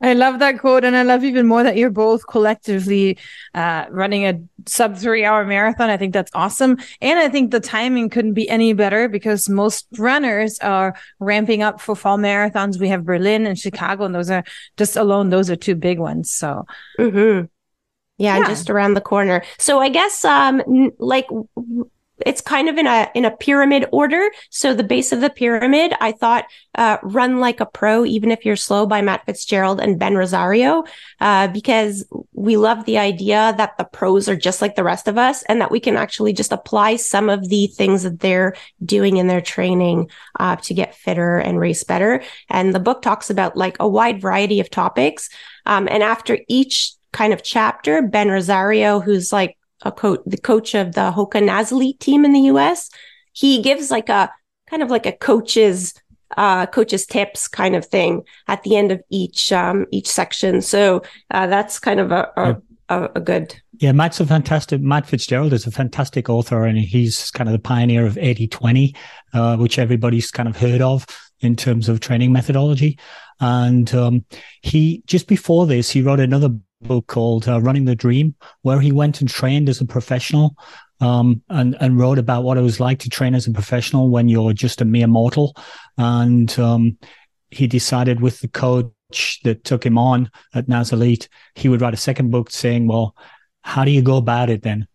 I 0.00 0.12
love 0.12 0.40
that 0.40 0.58
quote, 0.58 0.84
and 0.84 0.94
I 0.94 1.02
love 1.02 1.24
even 1.24 1.46
more 1.46 1.62
that 1.62 1.76
you're 1.76 1.90
both 1.90 2.26
collectively 2.26 3.18
uh, 3.54 3.86
running 3.90 4.26
a 4.26 4.40
sub 4.66 4.96
three 4.96 5.24
hour 5.24 5.44
marathon. 5.46 5.88
I 5.88 5.96
think 5.96 6.12
that's 6.12 6.30
awesome, 6.34 6.76
and 7.00 7.18
I 7.18 7.28
think 7.28 7.50
the 7.50 7.60
timing 7.60 8.10
couldn't 8.10 8.34
be 8.34 8.48
any 8.48 8.74
better 8.74 9.08
because 9.08 9.48
most 9.48 9.86
runners 9.98 10.58
are 10.58 10.94
ramping 11.18 11.62
up 11.62 11.80
for 11.80 11.96
fall 11.96 12.18
marathons. 12.18 12.78
We 12.78 12.88
have 12.88 13.04
Berlin 13.04 13.46
and 13.46 13.58
Chicago, 13.58 14.04
and 14.04 14.14
those 14.14 14.30
are 14.30 14.44
just 14.76 14.96
alone; 14.96 15.30
those 15.30 15.50
are 15.50 15.56
two 15.56 15.74
big 15.74 15.98
ones. 15.98 16.30
So, 16.30 16.66
mm-hmm. 16.98 17.46
yeah, 18.18 18.38
yeah, 18.38 18.46
just 18.46 18.68
around 18.68 18.94
the 18.94 19.00
corner. 19.00 19.42
So 19.58 19.80
I 19.80 19.88
guess, 19.88 20.24
um, 20.26 20.62
like 20.98 21.26
it's 22.24 22.40
kind 22.40 22.68
of 22.68 22.78
in 22.78 22.86
a 22.86 23.10
in 23.14 23.24
a 23.24 23.36
pyramid 23.36 23.86
order. 23.92 24.30
So 24.50 24.72
the 24.72 24.84
base 24.84 25.12
of 25.12 25.20
the 25.20 25.30
pyramid, 25.30 25.92
I 26.00 26.12
thought, 26.12 26.46
uh, 26.74 26.98
"Run 27.02 27.40
Like 27.40 27.60
a 27.60 27.66
Pro, 27.66 28.04
Even 28.04 28.30
If 28.30 28.46
You're 28.46 28.56
Slow" 28.56 28.86
by 28.86 29.02
Matt 29.02 29.26
Fitzgerald 29.26 29.80
and 29.80 29.98
Ben 29.98 30.14
Rosario, 30.14 30.84
uh, 31.20 31.48
because 31.48 32.06
we 32.32 32.56
love 32.56 32.84
the 32.84 32.98
idea 32.98 33.54
that 33.56 33.76
the 33.76 33.84
pros 33.84 34.28
are 34.28 34.36
just 34.36 34.62
like 34.62 34.76
the 34.76 34.84
rest 34.84 35.08
of 35.08 35.18
us, 35.18 35.42
and 35.44 35.60
that 35.60 35.70
we 35.70 35.80
can 35.80 35.96
actually 35.96 36.32
just 36.32 36.52
apply 36.52 36.96
some 36.96 37.28
of 37.28 37.48
the 37.48 37.66
things 37.66 38.02
that 38.02 38.20
they're 38.20 38.54
doing 38.84 39.18
in 39.18 39.26
their 39.26 39.42
training 39.42 40.10
uh, 40.40 40.56
to 40.56 40.72
get 40.72 40.94
fitter 40.94 41.38
and 41.38 41.60
race 41.60 41.84
better. 41.84 42.22
And 42.48 42.74
the 42.74 42.80
book 42.80 43.02
talks 43.02 43.28
about 43.28 43.56
like 43.56 43.76
a 43.80 43.88
wide 43.88 44.22
variety 44.22 44.60
of 44.60 44.70
topics. 44.70 45.28
Um, 45.66 45.88
and 45.90 46.02
after 46.02 46.38
each 46.48 46.92
kind 47.12 47.32
of 47.32 47.42
chapter, 47.42 48.02
Ben 48.02 48.28
Rosario, 48.28 49.00
who's 49.00 49.32
like 49.32 49.55
a 49.82 49.92
coach, 49.92 50.20
the 50.26 50.38
coach 50.38 50.74
of 50.74 50.94
the 50.94 51.12
Hoka 51.12 51.42
NAZ 51.42 51.72
Elite 51.72 52.00
team 52.00 52.24
in 52.24 52.32
the 52.32 52.40
US. 52.52 52.90
He 53.32 53.62
gives 53.62 53.90
like 53.90 54.08
a 54.08 54.30
kind 54.68 54.82
of 54.82 54.90
like 54.90 55.06
a 55.06 55.12
coach's 55.12 55.94
uh, 56.36 56.66
coach's 56.66 57.06
tips 57.06 57.46
kind 57.46 57.76
of 57.76 57.86
thing 57.86 58.22
at 58.48 58.62
the 58.62 58.76
end 58.76 58.90
of 58.92 59.02
each 59.10 59.52
um, 59.52 59.86
each 59.90 60.08
section. 60.08 60.60
So 60.60 61.02
uh, 61.30 61.46
that's 61.46 61.78
kind 61.78 62.00
of 62.00 62.10
a, 62.10 62.28
a, 62.36 62.56
a, 62.88 63.10
a 63.16 63.20
good. 63.20 63.54
Yeah, 63.78 63.92
Matt's 63.92 64.20
a 64.20 64.26
fantastic. 64.26 64.80
Matt 64.80 65.06
Fitzgerald 65.06 65.52
is 65.52 65.66
a 65.66 65.70
fantastic 65.70 66.28
author, 66.28 66.64
and 66.64 66.78
he's 66.78 67.30
kind 67.30 67.48
of 67.48 67.52
the 67.52 67.58
pioneer 67.58 68.06
of 68.06 68.18
80 68.18 68.48
20, 68.48 68.94
uh, 69.34 69.56
which 69.56 69.78
everybody's 69.78 70.30
kind 70.30 70.48
of 70.48 70.56
heard 70.56 70.80
of 70.80 71.06
in 71.40 71.54
terms 71.54 71.88
of 71.88 72.00
training 72.00 72.32
methodology. 72.32 72.98
And 73.40 73.92
um, 73.94 74.24
he 74.62 75.02
just 75.06 75.28
before 75.28 75.66
this, 75.66 75.90
he 75.90 76.02
wrote 76.02 76.20
another 76.20 76.50
book 76.82 77.06
called 77.06 77.48
uh, 77.48 77.60
Running 77.60 77.84
the 77.84 77.94
Dream, 77.94 78.34
where 78.62 78.80
he 78.80 78.92
went 78.92 79.20
and 79.20 79.28
trained 79.28 79.68
as 79.68 79.80
a 79.80 79.86
professional 79.86 80.56
um, 81.00 81.42
and, 81.48 81.76
and 81.80 81.98
wrote 81.98 82.18
about 82.18 82.44
what 82.44 82.58
it 82.58 82.62
was 82.62 82.80
like 82.80 82.98
to 83.00 83.08
train 83.08 83.34
as 83.34 83.46
a 83.46 83.52
professional 83.52 84.08
when 84.10 84.28
you're 84.28 84.52
just 84.52 84.80
a 84.80 84.84
mere 84.84 85.06
mortal. 85.06 85.56
And 85.98 86.56
um, 86.58 86.98
he 87.50 87.66
decided 87.66 88.20
with 88.20 88.40
the 88.40 88.48
coach 88.48 89.40
that 89.44 89.64
took 89.64 89.84
him 89.84 89.98
on 89.98 90.30
at 90.54 90.68
NAZ 90.68 90.92
Elite, 90.92 91.28
he 91.54 91.68
would 91.68 91.80
write 91.80 91.94
a 91.94 91.98
second 91.98 92.30
book 92.30 92.50
saying, 92.50 92.86
well, 92.86 93.14
how 93.62 93.84
do 93.84 93.90
you 93.90 94.02
go 94.02 94.16
about 94.16 94.50
it 94.50 94.62
then? 94.62 94.86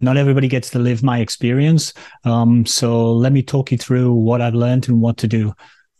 Not 0.00 0.16
everybody 0.16 0.48
gets 0.48 0.70
to 0.70 0.80
live 0.80 1.02
my 1.02 1.20
experience. 1.20 1.92
Um, 2.24 2.66
so 2.66 3.12
let 3.12 3.32
me 3.32 3.42
talk 3.42 3.70
you 3.70 3.78
through 3.78 4.12
what 4.12 4.40
I've 4.40 4.54
learned 4.54 4.88
and 4.88 5.00
what 5.00 5.16
to 5.18 5.28
do. 5.28 5.54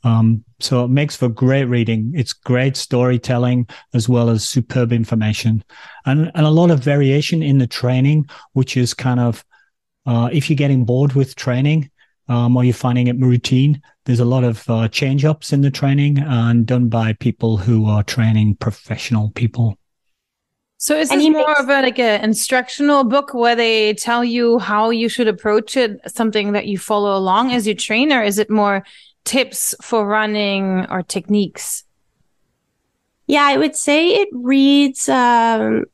Um, 0.05 0.45
so 0.59 0.85
it 0.85 0.89
makes 0.89 1.17
for 1.17 1.29
great 1.29 1.67
reading. 1.67 2.13
It's 2.17 2.33
great 2.33 2.77
storytelling 2.77 3.69
as 3.95 4.09
well 4.09 4.31
as 4.31 4.49
superb 4.49 4.93
information 4.93 5.63
and, 6.07 6.31
and 6.35 6.47
a 6.47 6.51
lot 6.51 6.71
of 6.71 6.81
variation 6.81 7.43
in 7.43 7.59
the 7.59 7.67
training, 7.67 8.29
which 8.53 8.77
is 8.77 8.95
kind 8.95 9.21
of, 9.21 9.45
uh, 10.07 10.29
if 10.33 10.51
you're 10.51 10.57
getting 10.57 10.85
bored 10.85 11.13
with 11.13 11.37
training, 11.37 11.91
um, 12.29 12.57
or 12.57 12.65
you're 12.65 12.75
finding 12.75 13.09
it 13.09 13.19
routine, 13.19 13.81
there's 14.05 14.21
a 14.21 14.25
lot 14.25 14.45
of 14.45 14.69
uh, 14.69 14.89
change 14.89 15.25
ups 15.25 15.53
in 15.53 15.61
the 15.61 15.71
training 15.71 16.19
and 16.19 16.67
done 16.67 16.89
by 16.89 17.13
people 17.15 17.57
who 17.57 17.87
are 17.87 18.03
training 18.03 18.57
professional 18.57 19.31
people. 19.31 19.77
So 20.79 20.97
is 20.97 21.11
this 21.11 21.23
more 21.29 21.47
makes- 21.47 21.61
of 21.61 21.69
a, 21.69 21.83
like 21.83 21.99
an 22.01 22.25
instructional 22.25 23.05
book 23.05 23.35
where 23.35 23.55
they 23.55 23.95
tell 23.95 24.25
you 24.25 24.59
how 24.59 24.91
you 24.91 25.09
should 25.09 25.29
approach 25.29 25.77
it, 25.77 26.01
something 26.09 26.53
that 26.53 26.67
you 26.67 26.77
follow 26.77 27.17
along 27.17 27.53
as 27.53 27.69
you 27.69 27.75
train, 27.75 28.13
or 28.13 28.23
is 28.23 28.39
it 28.39 28.51
more 28.51 28.83
tips 29.25 29.75
for 29.81 30.07
running 30.07 30.87
or 30.91 31.03
techniques? 31.03 31.85
Yeah, 33.27 33.45
I 33.45 33.57
would 33.57 33.77
say 33.77 34.09
it 34.09 34.29
reads 34.33 35.09
um, 35.09 35.85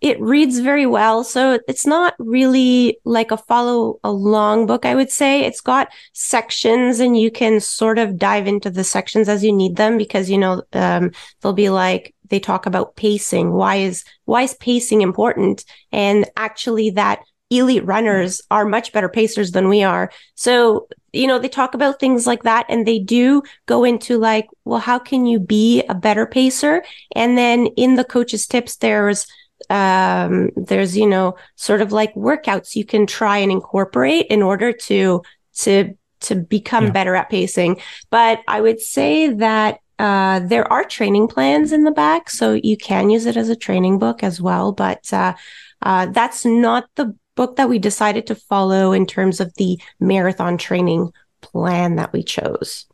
it 0.00 0.20
reads 0.20 0.60
very 0.60 0.86
well. 0.86 1.24
So 1.24 1.58
it's 1.66 1.86
not 1.86 2.14
really 2.18 2.98
like 3.04 3.30
a 3.30 3.36
follow 3.36 3.98
along 4.04 4.66
book, 4.66 4.84
I 4.84 4.94
would 4.94 5.10
say. 5.10 5.44
It's 5.44 5.60
got 5.60 5.88
sections 6.12 7.00
and 7.00 7.18
you 7.18 7.30
can 7.30 7.58
sort 7.60 7.98
of 7.98 8.16
dive 8.16 8.46
into 8.46 8.70
the 8.70 8.84
sections 8.84 9.28
as 9.28 9.42
you 9.42 9.52
need 9.52 9.76
them 9.76 9.98
because, 9.98 10.30
you 10.30 10.38
know, 10.38 10.62
um, 10.72 11.10
they'll 11.40 11.52
be 11.52 11.70
like, 11.70 12.14
they 12.28 12.38
talk 12.38 12.66
about 12.66 12.94
pacing. 12.94 13.52
Why 13.52 13.76
is, 13.76 14.04
why 14.26 14.42
is 14.42 14.54
pacing 14.54 15.00
important? 15.00 15.64
And 15.90 16.26
actually 16.36 16.90
that 16.90 17.20
elite 17.50 17.84
runners 17.84 18.40
are 18.50 18.66
much 18.66 18.92
better 18.92 19.08
pacers 19.08 19.50
than 19.50 19.68
we 19.68 19.82
are. 19.82 20.12
So, 20.34 20.86
you 21.18 21.26
know, 21.26 21.38
they 21.38 21.48
talk 21.48 21.74
about 21.74 21.98
things 21.98 22.26
like 22.26 22.44
that 22.44 22.64
and 22.68 22.86
they 22.86 23.00
do 23.00 23.42
go 23.66 23.84
into 23.84 24.18
like, 24.18 24.46
well, 24.64 24.78
how 24.78 24.98
can 24.98 25.26
you 25.26 25.40
be 25.40 25.82
a 25.88 25.94
better 25.94 26.26
pacer? 26.26 26.84
And 27.14 27.36
then 27.36 27.66
in 27.76 27.96
the 27.96 28.04
coach's 28.04 28.46
tips, 28.46 28.76
there's, 28.76 29.26
um, 29.68 30.50
there's, 30.56 30.96
you 30.96 31.06
know, 31.06 31.36
sort 31.56 31.82
of 31.82 31.90
like 31.90 32.14
workouts 32.14 32.76
you 32.76 32.84
can 32.84 33.06
try 33.06 33.38
and 33.38 33.50
incorporate 33.50 34.26
in 34.26 34.42
order 34.42 34.72
to, 34.72 35.22
to, 35.56 35.96
to 36.20 36.34
become 36.36 36.84
yeah. 36.84 36.90
better 36.92 37.14
at 37.16 37.30
pacing. 37.30 37.80
But 38.10 38.40
I 38.46 38.60
would 38.60 38.80
say 38.80 39.28
that 39.34 39.80
uh, 39.98 40.38
there 40.40 40.72
are 40.72 40.84
training 40.84 41.26
plans 41.26 41.72
in 41.72 41.82
the 41.82 41.90
back, 41.90 42.30
so 42.30 42.52
you 42.52 42.76
can 42.76 43.10
use 43.10 43.26
it 43.26 43.36
as 43.36 43.48
a 43.48 43.56
training 43.56 43.98
book 43.98 44.22
as 44.22 44.40
well. 44.40 44.70
But 44.70 45.12
uh, 45.12 45.34
uh, 45.82 46.06
that's 46.06 46.44
not 46.44 46.88
the 46.94 47.16
book 47.38 47.54
that 47.54 47.68
we 47.68 47.78
decided 47.78 48.26
to 48.26 48.34
follow 48.34 48.90
in 48.90 49.06
terms 49.06 49.38
of 49.38 49.54
the 49.54 49.80
marathon 50.00 50.58
training 50.58 51.12
plan 51.40 51.94
that 51.94 52.12
we 52.12 52.20
chose. 52.20 52.84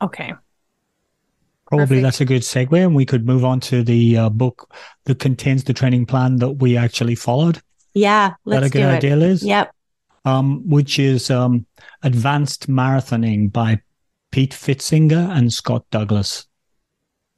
Okay. 0.00 0.32
Probably 1.66 1.86
Perfect. 1.86 2.02
that's 2.04 2.20
a 2.20 2.24
good 2.24 2.42
segue, 2.42 2.80
and 2.80 2.94
we 2.94 3.04
could 3.04 3.26
move 3.26 3.44
on 3.44 3.58
to 3.60 3.82
the 3.82 4.18
uh, 4.18 4.28
book 4.28 4.72
that 5.06 5.18
contains 5.18 5.64
the 5.64 5.72
training 5.72 6.06
plan 6.06 6.36
that 6.36 6.52
we 6.52 6.76
actually 6.76 7.16
followed. 7.16 7.60
Yeah, 7.92 8.34
let's 8.44 8.60
that 8.60 8.66
a 8.68 8.70
good 8.70 8.88
do 8.88 9.08
idea, 9.08 9.16
Liz? 9.16 9.42
Yep. 9.42 9.74
Um, 10.24 10.68
which 10.68 11.00
is 11.00 11.28
um, 11.28 11.66
Advanced 12.04 12.68
Marathoning 12.68 13.52
by 13.52 13.80
Pete 14.30 14.52
Pfitzinger 14.52 15.36
and 15.36 15.52
Scott 15.52 15.84
Douglas. 15.90 16.46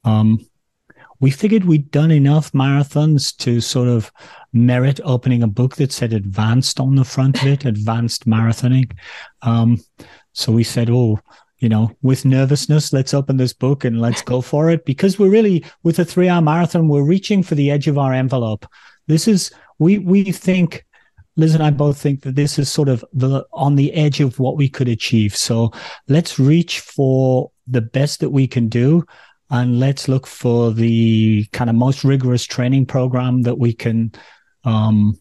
Um, 0.03 0.45
we 1.19 1.31
figured 1.31 1.65
we'd 1.65 1.91
done 1.91 2.11
enough 2.11 2.51
marathons 2.53 3.35
to 3.37 3.59
sort 3.59 3.87
of 3.87 4.11
merit 4.53 4.99
opening 5.03 5.43
a 5.43 5.47
book 5.47 5.75
that 5.75 5.91
said 5.91 6.13
advanced 6.13 6.79
on 6.79 6.95
the 6.95 7.03
front 7.03 7.41
of 7.41 7.47
it, 7.47 7.65
advanced 7.65 8.27
marathoning. 8.27 8.91
Um, 9.41 9.77
so 10.33 10.51
we 10.51 10.63
said, 10.63 10.89
oh, 10.89 11.19
you 11.59 11.67
know, 11.67 11.91
with 12.01 12.23
nervousness, 12.23 12.93
let's 12.93 13.13
open 13.13 13.35
this 13.35 13.51
book 13.51 13.83
and 13.83 13.99
let's 13.99 14.21
go 14.21 14.39
for 14.39 14.69
it 14.69 14.85
because 14.85 15.19
we're 15.19 15.29
really 15.29 15.65
with 15.83 15.99
a 15.99 16.05
three 16.05 16.29
hour 16.29 16.41
marathon, 16.41 16.87
we're 16.87 17.03
reaching 17.03 17.43
for 17.43 17.55
the 17.55 17.69
edge 17.69 17.87
of 17.87 17.97
our 17.97 18.13
envelope. 18.13 18.65
This 19.07 19.27
is, 19.27 19.51
we, 19.77 19.99
we 19.99 20.31
think, 20.31 20.85
Liz 21.35 21.53
and 21.53 21.63
I 21.63 21.71
both 21.71 21.97
think 21.97 22.21
that 22.23 22.35
this 22.35 22.59
is 22.59 22.71
sort 22.71 22.89
of 22.89 23.03
the, 23.13 23.45
on 23.53 23.75
the 23.75 23.93
edge 23.93 24.19
of 24.19 24.39
what 24.39 24.57
we 24.57 24.69
could 24.69 24.87
achieve. 24.87 25.35
So 25.35 25.71
let's 26.07 26.39
reach 26.39 26.79
for 26.79 27.51
the 27.67 27.81
best 27.81 28.19
that 28.21 28.29
we 28.29 28.47
can 28.47 28.67
do 28.67 29.05
and 29.49 29.79
let's 29.79 30.07
look 30.07 30.27
for 30.27 30.71
the 30.71 31.45
kind 31.51 31.69
of 31.69 31.75
most 31.75 32.03
rigorous 32.03 32.45
training 32.45 32.85
program 32.85 33.41
that 33.43 33.57
we 33.57 33.73
can 33.73 34.11
um, 34.63 35.19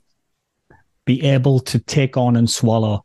be 1.07 1.23
able 1.23 1.61
to 1.61 1.79
take 1.79 2.17
on 2.17 2.37
and 2.37 2.51
swallow. 2.51 3.05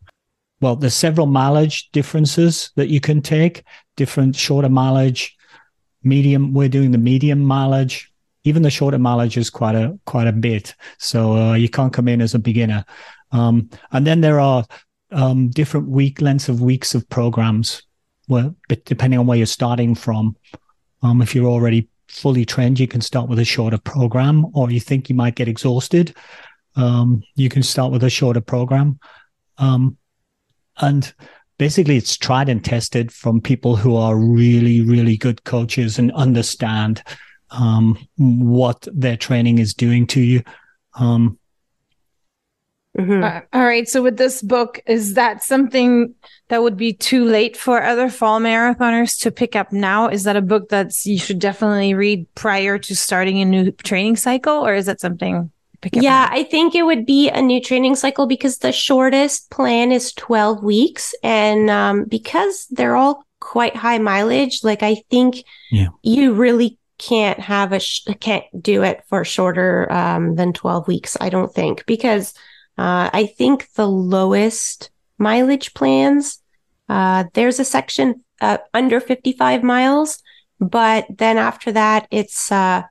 Well, 0.60 0.76
there's 0.76 0.94
several 0.94 1.28
mileage 1.28 1.90
differences 1.92 2.72
that 2.76 2.90
you 2.90 3.00
can 3.00 3.22
take, 3.22 3.64
different 3.96 4.36
shorter 4.36 4.70
mileage, 4.70 5.36
medium. 6.04 6.54
We're 6.54 6.70
doing 6.70 6.92
the 6.92 6.98
medium 6.98 7.40
mileage. 7.40 8.12
Even 8.44 8.62
the 8.62 8.70
shorter 8.70 8.98
mileage 8.98 9.38
is 9.38 9.50
quite 9.50 9.76
a 9.76 9.98
quite 10.06 10.28
a 10.28 10.34
bit, 10.34 10.76
so 10.98 11.38
uh, 11.38 11.54
you 11.54 11.70
can't 11.70 11.94
come 11.94 12.10
in 12.10 12.22
as 12.22 12.34
a 12.34 12.40
beginner. 12.40 12.84
Um, 13.32 13.70
and 13.92 14.06
then 14.06 14.20
there 14.20 14.40
are 14.40 14.66
um, 15.12 15.50
different 15.50 15.88
week 15.88 16.22
lengths 16.22 16.50
of 16.50 16.62
weeks 16.62 16.94
of 16.94 17.08
programs, 17.08 17.84
well, 18.28 18.54
depending 18.86 19.20
on 19.20 19.28
where 19.28 19.38
you're 19.38 19.46
starting 19.46 19.96
from. 19.96 20.36
Um, 21.04 21.22
if 21.22 21.36
you're 21.36 21.48
already 21.48 21.90
fully 22.08 22.46
trained, 22.46 22.80
you 22.80 22.88
can 22.88 23.02
start 23.02 23.30
with 23.30 23.40
a 23.40 23.46
shorter 23.46 23.78
program, 23.78 24.48
or 24.54 24.72
you 24.72 24.80
think 24.80 25.10
you 25.10 25.16
might 25.16 25.36
get 25.36 25.48
exhausted, 25.48 26.16
um, 26.76 27.22
you 27.36 27.50
can 27.50 27.64
start 27.64 27.92
with 27.92 28.04
a 28.04 28.10
shorter 28.10 28.42
program. 28.42 29.00
Um, 29.58 29.98
and 30.78 31.14
basically, 31.58 31.98
it's 31.98 32.18
tried 32.18 32.50
and 32.50 32.64
tested 32.64 33.12
from 33.12 33.42
people 33.42 33.76
who 33.76 33.96
are 33.96 34.18
really, 34.18 34.82
really 34.82 35.18
good 35.18 35.44
coaches 35.44 36.00
and 36.00 36.12
understand 36.14 37.04
um, 37.52 37.98
what 38.18 38.88
their 38.92 39.18
training 39.18 39.60
is 39.60 39.74
doing 39.74 40.08
to 40.08 40.22
you. 40.22 40.42
Um, 40.96 41.38
Mm-hmm. 42.98 43.24
Uh, 43.24 43.42
all 43.54 43.66
right. 43.66 43.88
So 43.88 44.04
with 44.04 44.18
this 44.18 44.42
book, 44.42 44.80
is 44.86 45.16
that 45.16 45.44
something 45.44 46.14
that 46.50 46.62
would 46.62 46.78
be 46.78 46.94
too 46.94 47.26
late 47.26 47.58
for 47.58 47.82
other 47.82 48.10
fall 48.10 48.40
marathoners 48.40 49.20
to 49.22 49.32
pick 49.32 49.56
up 49.56 49.72
now? 49.72 50.08
Is 50.08 50.26
that 50.26 50.36
a 50.36 50.42
book 50.42 50.70
that 50.70 50.94
you 51.04 51.18
should 51.18 51.40
definitely 51.40 51.96
read 51.96 52.28
prior 52.36 52.78
to 52.78 52.96
starting 52.96 53.42
a 53.42 53.46
new 53.46 53.72
training 53.72 54.18
cycle, 54.18 54.66
or 54.66 54.76
is 54.76 54.86
that 54.86 55.02
something? 55.02 55.52
yeah, 55.92 56.28
now? 56.30 56.38
I 56.38 56.44
think 56.44 56.76
it 56.76 56.84
would 56.84 57.06
be 57.06 57.30
a 57.30 57.42
new 57.42 57.60
training 57.60 57.96
cycle 57.96 58.28
because 58.28 58.60
the 58.60 58.72
shortest 58.72 59.50
plan 59.50 59.92
is 59.92 60.14
12 60.14 60.64
weeks. 60.64 61.14
And 61.24 61.70
um, 61.70 62.06
because 62.06 62.68
they're 62.68 62.96
all 62.96 63.26
quite 63.40 63.76
high 63.76 63.98
mileage, 63.98 64.64
like 64.64 64.84
I 64.84 65.04
think 65.10 65.44
yeah. 65.72 65.88
you 66.02 66.34
really 66.34 66.78
can't 67.00 67.40
have 67.40 67.74
a, 67.74 67.80
sh- 67.80 68.08
can't 68.20 68.46
do 68.62 68.84
it 68.84 69.04
for 69.10 69.26
shorter 69.26 69.92
um, 69.92 70.36
than 70.36 70.54
12 70.54 70.88
weeks, 70.88 71.18
I 71.20 71.30
don't 71.30 71.54
think, 71.54 71.86
because 71.86 72.34
uh, 72.78 73.10
I 73.14 73.26
think 73.26 73.72
the 73.74 73.88
lowest 73.88 74.90
mileage 75.18 75.74
plans, 75.74 76.42
uh, 76.90 77.26
there's 77.34 77.60
a 77.60 77.66
section 77.66 78.24
uh, 78.42 78.58
under 78.74 79.00
55 79.00 79.64
miles, 79.64 80.22
but 80.60 81.06
then 81.10 81.38
after 81.38 81.72
that, 81.72 82.08
it's 82.12 82.52
uh, 82.52 82.84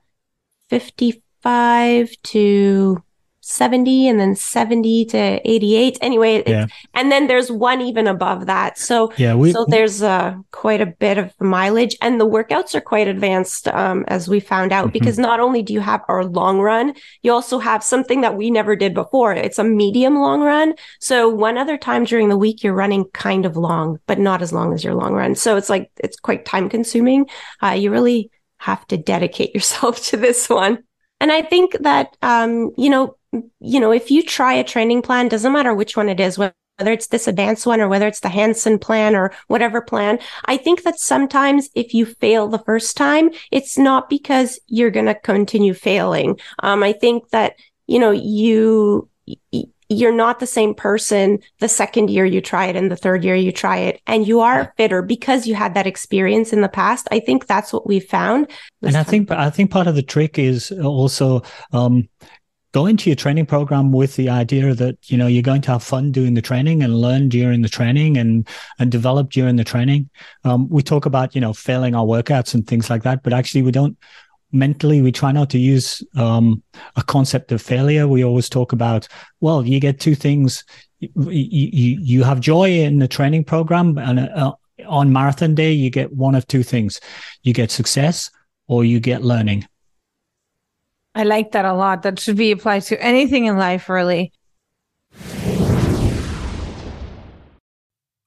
55 0.69 2.09
to 2.23 3.03
70 3.45 4.07
and 4.07 4.21
then 4.21 4.35
70 4.35 5.03
to 5.05 5.17
88 5.43 5.97
anyway 5.99 6.43
yeah. 6.47 6.65
and 6.93 7.11
then 7.11 7.27
there's 7.27 7.51
one 7.51 7.81
even 7.81 8.07
above 8.07 8.45
that. 8.45 8.77
So 8.77 9.11
yeah 9.17 9.35
we, 9.35 9.51
so 9.51 9.65
there's 9.67 10.01
uh, 10.01 10.35
quite 10.51 10.79
a 10.79 10.85
bit 10.85 11.17
of 11.17 11.33
mileage 11.41 11.97
and 12.01 12.21
the 12.21 12.27
workouts 12.27 12.73
are 12.73 12.81
quite 12.81 13.09
advanced 13.09 13.67
um, 13.67 14.05
as 14.07 14.29
we 14.29 14.39
found 14.39 14.71
out 14.71 14.85
mm-hmm. 14.85 14.93
because 14.93 15.19
not 15.19 15.41
only 15.41 15.61
do 15.61 15.73
you 15.73 15.81
have 15.81 16.01
our 16.07 16.23
long 16.23 16.59
run 16.59 16.93
you 17.21 17.33
also 17.33 17.59
have 17.59 17.83
something 17.83 18.21
that 18.21 18.37
we 18.37 18.49
never 18.49 18.77
did 18.77 18.93
before. 18.93 19.33
It's 19.33 19.59
a 19.59 19.63
medium 19.63 20.15
long 20.15 20.41
run. 20.41 20.75
So 21.01 21.27
one 21.27 21.57
other 21.57 21.77
time 21.77 22.05
during 22.05 22.29
the 22.29 22.37
week 22.37 22.63
you're 22.63 22.73
running 22.73 23.03
kind 23.13 23.45
of 23.45 23.57
long 23.57 23.99
but 24.07 24.19
not 24.19 24.41
as 24.41 24.53
long 24.53 24.73
as 24.73 24.85
your 24.85 24.95
long 24.95 25.13
run. 25.13 25.35
So 25.35 25.57
it's 25.57 25.69
like 25.69 25.91
it's 25.97 26.17
quite 26.17 26.45
time 26.45 26.69
consuming. 26.69 27.27
Uh, 27.61 27.71
you 27.71 27.91
really 27.91 28.31
have 28.59 28.87
to 28.87 28.95
dedicate 28.95 29.53
yourself 29.53 30.01
to 30.05 30.17
this 30.17 30.47
one 30.47 30.83
and 31.23 31.31
I 31.31 31.41
think 31.41 31.77
that, 31.79 32.17
um, 32.21 32.73
you 32.77 32.89
know, 32.89 33.15
you 33.61 33.79
know, 33.79 33.91
if 33.91 34.11
you 34.11 34.23
try 34.23 34.53
a 34.55 34.63
training 34.65 35.01
plan, 35.01 35.29
doesn't 35.29 35.53
matter 35.53 35.73
which 35.73 35.95
one 35.95 36.09
it 36.09 36.19
is, 36.19 36.37
whether 36.37 36.53
it's 36.79 37.07
this 37.07 37.29
advanced 37.29 37.65
one 37.65 37.79
or 37.79 37.87
whether 37.87 38.07
it's 38.07 38.19
the 38.19 38.27
Hanson 38.27 38.77
plan 38.77 39.15
or 39.15 39.31
whatever 39.47 39.79
plan, 39.79 40.19
I 40.43 40.57
think 40.57 40.83
that 40.83 40.99
sometimes 40.99 41.69
if 41.75 41.93
you 41.93 42.05
fail 42.05 42.49
the 42.49 42.59
first 42.59 42.97
time, 42.97 43.29
it's 43.51 43.77
not 43.77 44.09
because 44.09 44.59
you're 44.67 44.91
going 44.91 45.05
to 45.05 45.15
continue 45.15 45.73
failing. 45.73 46.41
Um, 46.61 46.83
I 46.83 46.91
think 46.91 47.29
that, 47.29 47.53
you 47.87 47.99
know, 47.99 48.11
you, 48.11 49.07
you're 49.89 50.13
not 50.13 50.39
the 50.39 50.47
same 50.47 50.73
person 50.73 51.39
the 51.59 51.69
second 51.69 52.09
year 52.09 52.25
you 52.25 52.41
try 52.41 52.65
it 52.65 52.75
and 52.75 52.91
the 52.91 52.95
third 52.95 53.23
year 53.23 53.35
you 53.35 53.51
try 53.51 53.77
it 53.77 54.01
and 54.07 54.27
you 54.27 54.39
are 54.39 54.73
fitter 54.77 55.01
because 55.01 55.47
you 55.47 55.55
had 55.55 55.73
that 55.73 55.87
experience 55.87 56.53
in 56.53 56.61
the 56.61 56.69
past. 56.69 57.07
I 57.11 57.19
think 57.19 57.47
that's 57.47 57.71
what 57.73 57.87
we 57.87 57.99
found 57.99 58.49
and 58.81 58.97
i 58.97 59.03
think 59.03 59.31
i 59.31 59.49
think 59.49 59.71
part 59.71 59.87
of 59.87 59.95
the 59.95 60.03
trick 60.03 60.37
is 60.37 60.71
also 60.71 61.41
um, 61.71 62.07
go 62.73 62.85
into 62.85 63.09
your 63.09 63.15
training 63.15 63.45
program 63.45 63.91
with 63.91 64.15
the 64.15 64.29
idea 64.29 64.73
that 64.73 64.97
you 65.09 65.17
know 65.17 65.27
you're 65.27 65.43
going 65.43 65.61
to 65.61 65.71
have 65.71 65.83
fun 65.83 66.11
doing 66.11 66.33
the 66.33 66.41
training 66.41 66.83
and 66.83 66.99
learn 66.99 67.29
during 67.29 67.61
the 67.61 67.69
training 67.69 68.17
and 68.17 68.47
and 68.79 68.91
develop 68.91 69.29
during 69.29 69.55
the 69.55 69.63
training. 69.63 70.09
Um, 70.43 70.67
we 70.69 70.81
talk 70.81 71.05
about 71.05 71.35
you 71.35 71.41
know 71.41 71.53
failing 71.53 71.95
our 71.95 72.05
workouts 72.05 72.53
and 72.53 72.65
things 72.67 72.89
like 72.89 73.03
that 73.03 73.23
but 73.23 73.33
actually 73.33 73.61
we 73.61 73.71
don't 73.71 73.97
mentally 74.53 75.01
we 75.01 75.11
try 75.11 75.31
not 75.31 75.49
to 75.49 75.57
use 75.57 76.03
um, 76.15 76.61
a 76.95 77.03
concept 77.03 77.51
of 77.51 77.61
failure 77.61 78.07
we 78.07 78.23
always 78.23 78.49
talk 78.49 78.71
about 78.71 79.07
well 79.41 79.65
you 79.65 79.79
get 79.79 79.99
two 79.99 80.15
things 80.15 80.63
you, 80.99 81.09
you, 81.29 81.97
you 81.99 82.23
have 82.23 82.39
joy 82.39 82.69
in 82.69 82.99
the 82.99 83.07
training 83.07 83.43
program 83.43 83.97
and 83.97 84.19
uh, 84.19 84.53
on 84.87 85.11
marathon 85.11 85.55
day 85.55 85.71
you 85.71 85.89
get 85.89 86.13
one 86.13 86.35
of 86.35 86.47
two 86.47 86.63
things 86.63 86.99
you 87.43 87.53
get 87.53 87.71
success 87.71 88.29
or 88.67 88.85
you 88.85 88.99
get 88.99 89.23
learning 89.23 89.65
I 91.15 91.23
like 91.23 91.51
that 91.51 91.65
a 91.65 91.73
lot. 91.73 92.01
That 92.01 92.19
should 92.19 92.37
be 92.37 92.51
applied 92.51 92.81
to 92.83 93.01
anything 93.01 93.45
in 93.45 93.57
life, 93.57 93.87
really. 93.87 94.33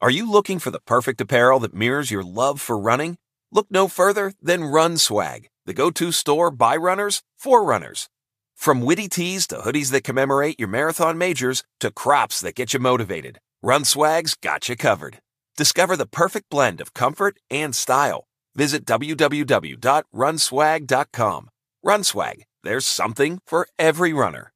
Are 0.01 0.11
you 0.11 0.31
looking 0.31 0.59
for 0.59 0.71
the 0.71 0.81
perfect 0.81 1.21
apparel 1.21 1.59
that 1.61 1.75
mirrors 1.75 2.11
your 2.11 2.23
love 2.23 2.61
for 2.61 2.79
running? 2.79 3.19
Look 3.51 3.67
no 3.71 3.89
further 3.89 4.35
than 4.41 4.63
Run 4.63 4.99
Swag, 4.99 5.49
the 5.67 5.75
go 5.75 5.91
to 5.91 6.13
store 6.13 6.51
by 6.51 6.75
runners 6.77 7.23
for 7.37 7.63
runners. 7.65 8.09
From 8.55 8.81
witty 8.81 9.09
tees 9.09 9.47
to 9.49 9.57
hoodies 9.57 9.91
that 9.91 10.05
commemorate 10.05 10.59
your 10.59 10.69
marathon 10.69 11.19
majors 11.19 11.63
to 11.81 11.91
crops 11.91 12.41
that 12.41 12.55
get 12.55 12.73
you 12.73 12.81
motivated, 12.81 13.39
Run 13.63 13.85
Swag's 13.85 14.35
got 14.35 14.67
you 14.69 14.77
covered. 14.77 15.19
Discover 15.57 15.97
the 15.97 16.07
perfect 16.07 16.49
blend 16.51 16.81
of 16.81 16.95
comfort 16.95 17.37
and 17.51 17.77
style. 17.77 18.25
Visit 18.55 18.87
www.runswag.com. 18.87 21.49
Run 21.83 22.05
Swag 22.05 22.45
there's 22.67 22.85
something 22.85 23.39
for 23.47 23.69
every 23.79 24.13
runner. 24.13 24.53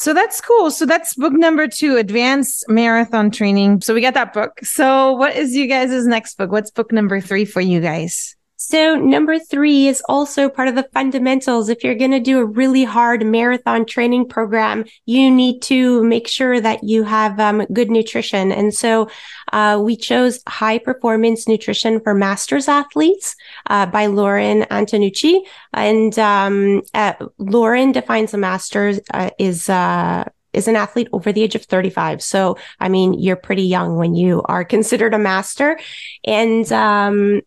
So 0.00 0.14
that's 0.14 0.40
cool. 0.40 0.70
So 0.70 0.86
that's 0.86 1.14
book 1.14 1.34
number 1.34 1.68
two, 1.68 1.98
Advanced 1.98 2.64
Marathon 2.70 3.30
Training. 3.30 3.82
So 3.82 3.92
we 3.92 4.00
got 4.00 4.14
that 4.14 4.32
book. 4.32 4.58
So 4.62 5.12
what 5.12 5.36
is 5.36 5.54
you 5.54 5.66
guys' 5.66 6.06
next 6.06 6.38
book? 6.38 6.50
What's 6.50 6.70
book 6.70 6.90
number 6.90 7.20
three 7.20 7.44
for 7.44 7.60
you 7.60 7.82
guys? 7.82 8.34
So 8.62 8.94
number 8.94 9.38
three 9.38 9.88
is 9.88 10.02
also 10.06 10.50
part 10.50 10.68
of 10.68 10.74
the 10.74 10.86
fundamentals. 10.92 11.70
If 11.70 11.82
you're 11.82 11.94
going 11.94 12.10
to 12.10 12.20
do 12.20 12.38
a 12.38 12.44
really 12.44 12.84
hard 12.84 13.24
marathon 13.24 13.86
training 13.86 14.28
program, 14.28 14.84
you 15.06 15.30
need 15.30 15.62
to 15.62 16.04
make 16.04 16.28
sure 16.28 16.60
that 16.60 16.84
you 16.84 17.04
have 17.04 17.40
um, 17.40 17.64
good 17.72 17.90
nutrition. 17.90 18.52
And 18.52 18.74
so 18.74 19.08
uh, 19.54 19.80
we 19.82 19.96
chose 19.96 20.42
high 20.46 20.76
performance 20.76 21.48
nutrition 21.48 22.00
for 22.00 22.12
masters 22.12 22.68
athletes 22.68 23.34
uh, 23.68 23.86
by 23.86 24.06
Lauren 24.06 24.64
Antonucci. 24.64 25.40
And 25.72 26.18
um, 26.18 26.82
uh, 26.92 27.14
Lauren 27.38 27.92
defines 27.92 28.34
a 28.34 28.38
master 28.38 28.92
uh, 29.14 29.30
is 29.38 29.70
uh, 29.70 30.24
is 30.52 30.68
an 30.68 30.76
athlete 30.76 31.08
over 31.12 31.32
the 31.32 31.42
age 31.42 31.54
of 31.54 31.64
35. 31.64 32.22
So, 32.22 32.58
I 32.78 32.88
mean, 32.88 33.14
you're 33.14 33.36
pretty 33.36 33.62
young 33.62 33.96
when 33.96 34.14
you 34.14 34.42
are 34.44 34.64
considered 34.76 35.14
a 35.14 35.18
master. 35.18 35.78
And, 36.24 36.70
um, 36.72 37.40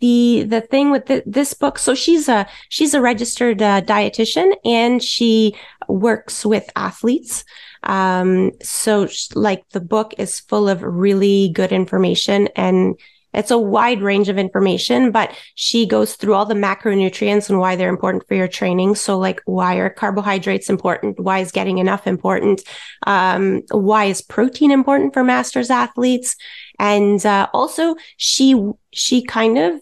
the 0.00 0.44
the 0.48 0.60
thing 0.60 0.90
with 0.90 1.06
the, 1.06 1.22
this 1.26 1.54
book 1.54 1.78
so 1.78 1.94
she's 1.94 2.28
a 2.28 2.46
she's 2.68 2.94
a 2.94 3.00
registered 3.00 3.60
uh, 3.62 3.80
dietitian 3.82 4.52
and 4.64 5.02
she 5.02 5.56
works 5.88 6.44
with 6.44 6.70
athletes 6.76 7.44
um 7.84 8.50
so 8.62 9.08
like 9.34 9.68
the 9.70 9.80
book 9.80 10.14
is 10.18 10.40
full 10.40 10.68
of 10.68 10.82
really 10.82 11.50
good 11.50 11.72
information 11.72 12.48
and 12.56 12.96
it's 13.34 13.50
a 13.50 13.58
wide 13.58 14.02
range 14.02 14.28
of 14.28 14.38
information, 14.38 15.10
but 15.10 15.34
she 15.54 15.86
goes 15.86 16.16
through 16.16 16.34
all 16.34 16.44
the 16.44 16.54
macronutrients 16.54 17.48
and 17.48 17.58
why 17.58 17.76
they're 17.76 17.88
important 17.88 18.26
for 18.28 18.34
your 18.34 18.48
training. 18.48 18.94
So 18.94 19.18
like, 19.18 19.40
why 19.46 19.76
are 19.76 19.88
carbohydrates 19.88 20.68
important? 20.68 21.18
Why 21.18 21.38
is 21.38 21.50
getting 21.50 21.78
enough 21.78 22.06
important? 22.06 22.62
Um, 23.06 23.62
why 23.70 24.06
is 24.06 24.20
protein 24.20 24.70
important 24.70 25.14
for 25.14 25.24
masters 25.24 25.70
athletes? 25.70 26.36
And, 26.78 27.24
uh, 27.24 27.48
also 27.52 27.96
she, 28.16 28.60
she 28.92 29.22
kind 29.22 29.58
of 29.58 29.80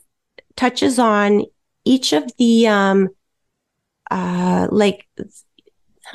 touches 0.57 0.99
on 0.99 1.45
each 1.85 2.13
of 2.13 2.31
the, 2.37 2.69
um, 2.69 3.09
uh, 4.11 4.69
like 4.71 5.09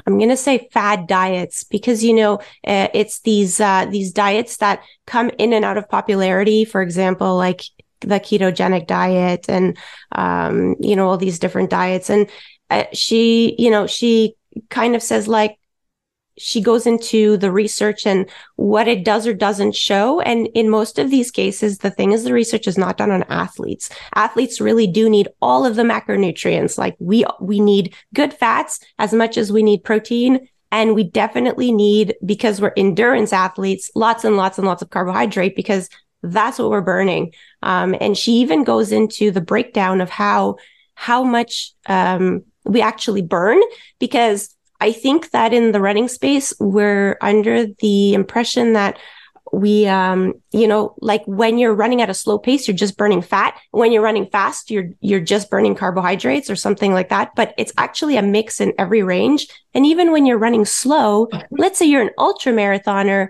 I'm 0.06 0.18
going 0.18 0.30
to 0.30 0.38
say 0.38 0.70
fad 0.74 1.08
diets 1.08 1.64
because, 1.64 2.04
you 2.04 2.14
know, 2.14 2.36
uh, 2.68 2.90
it's 2.94 3.22
these, 3.22 3.60
uh, 3.60 3.86
these 3.90 4.12
diets 4.12 4.58
that 4.58 4.84
come 5.08 5.32
in 5.38 5.54
and 5.54 5.64
out 5.64 5.78
of 5.78 5.90
popularity. 5.90 6.66
For 6.66 6.82
example, 6.82 7.38
like 7.38 7.64
the 8.02 8.20
ketogenic 8.20 8.88
diet 8.88 9.46
and, 9.48 9.78
um, 10.12 10.76
you 10.80 10.96
know, 10.96 11.08
all 11.08 11.18
these 11.18 11.40
different 11.40 11.70
diets. 11.70 12.10
And 12.10 12.30
uh, 12.70 12.86
she, 12.94 13.56
you 13.58 13.72
know, 13.72 13.88
she 13.88 14.36
kind 14.70 14.96
of 14.96 15.02
says 15.02 15.28
like, 15.28 15.58
she 16.38 16.62
goes 16.62 16.86
into 16.86 17.38
the 17.38 17.52
research 17.52 18.06
and 18.06 18.30
what 18.58 18.88
it 18.88 19.06
does 19.06 19.26
or 19.26 19.34
doesn't 19.34 19.76
show. 19.76 20.20
And 20.22 20.48
in 20.54 20.70
most 20.70 21.00
of 21.00 21.10
these 21.10 21.32
cases, 21.32 21.78
the 21.78 21.92
thing 21.92 22.12
is 22.12 22.24
the 22.24 22.34
research 22.34 22.68
is 22.68 22.78
not 22.78 22.98
done 22.98 23.12
on 23.12 23.24
athletes. 23.24 23.90
Athletes 24.16 24.60
really 24.60 24.88
do 24.88 25.10
need 25.10 25.30
all 25.42 25.66
of 25.66 25.76
the 25.76 25.84
macronutrients. 25.84 26.78
Like 26.78 26.96
we, 27.00 27.26
we 27.40 27.60
need 27.60 27.96
good 28.14 28.34
fats 28.34 28.80
as 29.00 29.14
much 29.14 29.38
as 29.38 29.52
we 29.52 29.64
need 29.64 29.84
protein. 29.84 30.48
And 30.72 30.94
we 30.94 31.04
definitely 31.04 31.72
need, 31.72 32.16
because 32.26 32.60
we're 32.60 32.74
endurance 32.76 33.32
athletes, 33.32 33.90
lots 33.96 34.26
and 34.26 34.36
lots 34.36 34.58
and 34.58 34.68
lots 34.68 34.82
of 34.82 34.90
carbohydrate 34.90 35.56
because 35.56 35.90
that's 36.22 36.60
what 36.60 36.70
we're 36.70 36.82
burning. 36.82 37.34
Um, 37.62 37.96
and 38.02 38.18
she 38.18 38.34
even 38.34 38.64
goes 38.64 38.92
into 38.92 39.32
the 39.32 39.42
breakdown 39.42 40.02
of 40.02 40.10
how, 40.10 40.58
how 40.96 41.24
much, 41.24 41.72
um, 41.86 42.44
we 42.66 42.82
actually 42.82 43.22
burn 43.22 43.62
because 44.00 44.55
I 44.86 44.92
think 44.92 45.32
that 45.32 45.52
in 45.52 45.72
the 45.72 45.82
running 45.82 46.08
space, 46.08 46.54
we're 46.60 47.18
under 47.20 47.66
the 47.66 48.14
impression 48.14 48.74
that 48.74 49.00
we, 49.52 49.88
um, 49.88 50.36
you 50.52 50.68
know, 50.68 50.94
like 51.02 51.24
when 51.26 51.58
you're 51.58 51.74
running 51.74 52.04
at 52.04 52.10
a 52.12 52.14
slow 52.14 52.38
pace, 52.38 52.68
you're 52.68 52.78
just 52.78 52.96
burning 52.96 53.24
fat. 53.24 53.60
When 53.72 53.92
you're 53.92 54.04
running 54.04 54.28
fast, 54.28 54.70
you're, 54.70 54.92
you're 55.02 55.22
just 55.22 55.50
burning 55.50 55.74
carbohydrates 55.74 56.52
or 56.52 56.56
something 56.56 56.94
like 56.94 57.10
that. 57.10 57.32
But 57.36 57.56
it's 57.58 57.74
actually 57.80 58.16
a 58.18 58.22
mix 58.22 58.62
in 58.62 58.74
every 58.78 59.02
range. 59.02 59.48
And 59.74 59.88
even 59.88 60.12
when 60.12 60.28
you're 60.28 60.38
running 60.38 60.66
slow, 60.66 61.30
let's 61.50 61.80
say 61.80 61.88
you're 61.88 62.04
an 62.04 62.12
ultra 62.20 62.54
marathoner, 62.54 63.30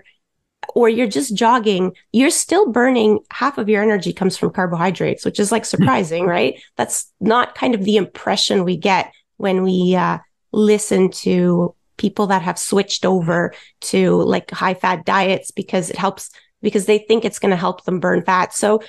or 0.74 0.90
you're 0.90 1.06
just 1.06 1.34
jogging, 1.34 1.92
you're 2.12 2.28
still 2.28 2.70
burning 2.70 3.20
half 3.30 3.56
of 3.56 3.70
your 3.70 3.82
energy 3.82 4.12
comes 4.12 4.36
from 4.36 4.50
carbohydrates, 4.50 5.24
which 5.24 5.40
is 5.40 5.50
like 5.50 5.64
surprising, 5.64 6.26
right? 6.36 6.60
That's 6.76 7.10
not 7.18 7.54
kind 7.54 7.74
of 7.74 7.84
the 7.84 7.96
impression 7.96 8.62
we 8.62 8.76
get 8.76 9.10
when 9.38 9.62
we 9.62 9.94
uh, 9.94 10.18
listen 10.52 11.10
to 11.10 11.74
people 11.96 12.26
that 12.26 12.42
have 12.42 12.58
switched 12.58 13.04
over 13.04 13.54
to 13.80 14.22
like 14.22 14.50
high 14.50 14.74
fat 14.74 15.04
diets 15.04 15.50
because 15.50 15.90
it 15.90 15.96
helps 15.96 16.30
because 16.62 16.86
they 16.86 16.98
think 16.98 17.24
it's 17.24 17.38
going 17.38 17.50
to 17.50 17.56
help 17.56 17.84
them 17.84 18.00
burn 18.00 18.22
fat. 18.22 18.52
So, 18.52 18.82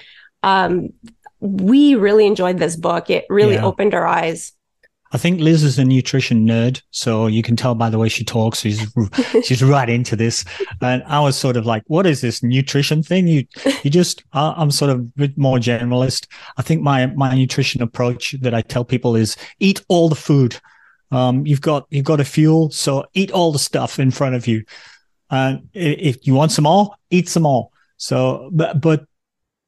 um, 0.43 0.89
we 1.39 1.95
really 1.95 2.25
enjoyed 2.25 2.57
this 2.57 2.75
book. 2.75 3.09
It 3.09 3.25
really 3.29 3.55
yeah. 3.55 3.65
opened 3.65 3.93
our 3.93 4.07
eyes. 4.07 4.53
I 5.11 5.17
think 5.17 5.39
Liz 5.39 5.63
is 5.63 5.79
a 5.79 5.85
nutrition 5.85 6.45
nerd, 6.45 6.81
so 6.91 7.27
you 7.27 7.41
can 7.41 7.55
tell 7.55 7.75
by 7.75 7.89
the 7.89 7.97
way 7.97 8.09
she 8.09 8.25
talks. 8.25 8.59
She's 8.59 8.85
she's 9.43 9.63
right 9.63 9.89
into 9.89 10.15
this, 10.15 10.43
and 10.81 11.01
I 11.07 11.21
was 11.21 11.37
sort 11.37 11.55
of 11.55 11.65
like, 11.65 11.83
"What 11.87 12.05
is 12.05 12.21
this 12.21 12.43
nutrition 12.43 13.03
thing?" 13.03 13.27
You 13.27 13.45
you 13.83 13.89
just 13.89 14.23
I'm 14.33 14.71
sort 14.71 14.91
of 14.91 14.99
a 14.99 15.03
bit 15.03 15.37
more 15.37 15.57
generalist. 15.57 16.27
I 16.57 16.61
think 16.61 16.81
my 16.81 17.05
my 17.07 17.33
nutrition 17.35 17.81
approach 17.81 18.35
that 18.41 18.53
I 18.53 18.61
tell 18.61 18.83
people 18.83 19.15
is 19.15 19.37
eat 19.59 19.81
all 19.87 20.09
the 20.09 20.15
food. 20.15 20.59
Um, 21.11 21.45
you've 21.45 21.61
got 21.61 21.87
you've 21.89 22.05
got 22.05 22.19
a 22.19 22.25
fuel, 22.25 22.71
so 22.71 23.05
eat 23.13 23.31
all 23.31 23.51
the 23.51 23.59
stuff 23.59 23.99
in 23.99 24.11
front 24.11 24.35
of 24.35 24.47
you. 24.47 24.63
And 25.29 25.69
if 25.73 26.25
you 26.25 26.33
want 26.33 26.51
some 26.51 26.63
more, 26.63 26.95
eat 27.09 27.29
some 27.29 27.43
more. 27.43 27.69
So, 27.97 28.49
but 28.53 28.81
but 28.81 29.05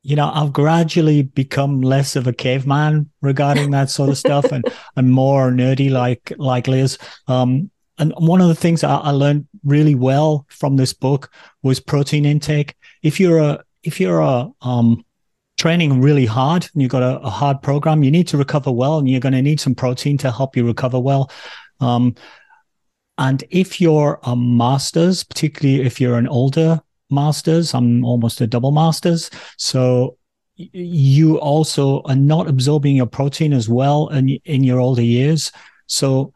you 0.01 0.15
know, 0.15 0.31
I've 0.33 0.53
gradually 0.53 1.23
become 1.23 1.81
less 1.81 2.15
of 2.15 2.27
a 2.27 2.33
caveman 2.33 3.09
regarding 3.21 3.71
that 3.71 3.89
sort 3.89 4.09
of 4.09 4.17
stuff 4.17 4.45
and, 4.51 4.63
and 4.95 5.11
more 5.11 5.51
nerdy 5.51 5.91
like, 5.91 6.31
like 6.37 6.67
Liz. 6.67 6.97
Um, 7.27 7.69
and 7.97 8.13
one 8.17 8.39
of 8.39 8.47
the 8.47 8.55
things 8.55 8.83
I, 8.83 8.95
I 8.95 9.11
learned 9.11 9.47
really 9.63 9.95
well 9.95 10.45
from 10.49 10.77
this 10.77 10.93
book 10.93 11.29
was 11.63 11.81
protein 11.81 12.25
intake. 12.25 12.75
If 13.03 13.19
you're 13.19 13.39
a, 13.39 13.63
if 13.83 13.99
you're 13.99 14.21
a, 14.21 14.49
um, 14.61 15.03
training 15.59 16.01
really 16.01 16.25
hard 16.25 16.67
and 16.73 16.81
you've 16.81 16.91
got 16.91 17.03
a, 17.03 17.19
a, 17.19 17.29
hard 17.29 17.61
program, 17.61 18.01
you 18.01 18.11
need 18.11 18.27
to 18.29 18.37
recover 18.37 18.71
well 18.71 18.97
and 18.97 19.09
you're 19.09 19.19
going 19.19 19.33
to 19.33 19.41
need 19.41 19.59
some 19.59 19.75
protein 19.75 20.17
to 20.17 20.31
help 20.31 20.55
you 20.55 20.65
recover 20.65 20.99
well. 20.99 21.29
Um, 21.79 22.15
and 23.17 23.43
if 23.49 23.81
you're 23.81 24.19
a 24.23 24.35
master's, 24.35 25.23
particularly 25.23 25.85
if 25.85 25.99
you're 25.99 26.17
an 26.17 26.27
older 26.27 26.81
masters. 27.09 27.73
I'm 27.73 28.05
almost 28.05 28.41
a 28.41 28.47
double 28.47 28.71
masters. 28.71 29.29
So 29.57 30.17
you 30.55 31.39
also 31.39 32.01
are 32.03 32.15
not 32.15 32.47
absorbing 32.47 32.95
your 32.95 33.05
protein 33.05 33.53
as 33.53 33.69
well 33.69 34.09
in, 34.09 34.29
in 34.45 34.63
your 34.63 34.79
older 34.79 35.01
years. 35.01 35.51
So 35.87 36.33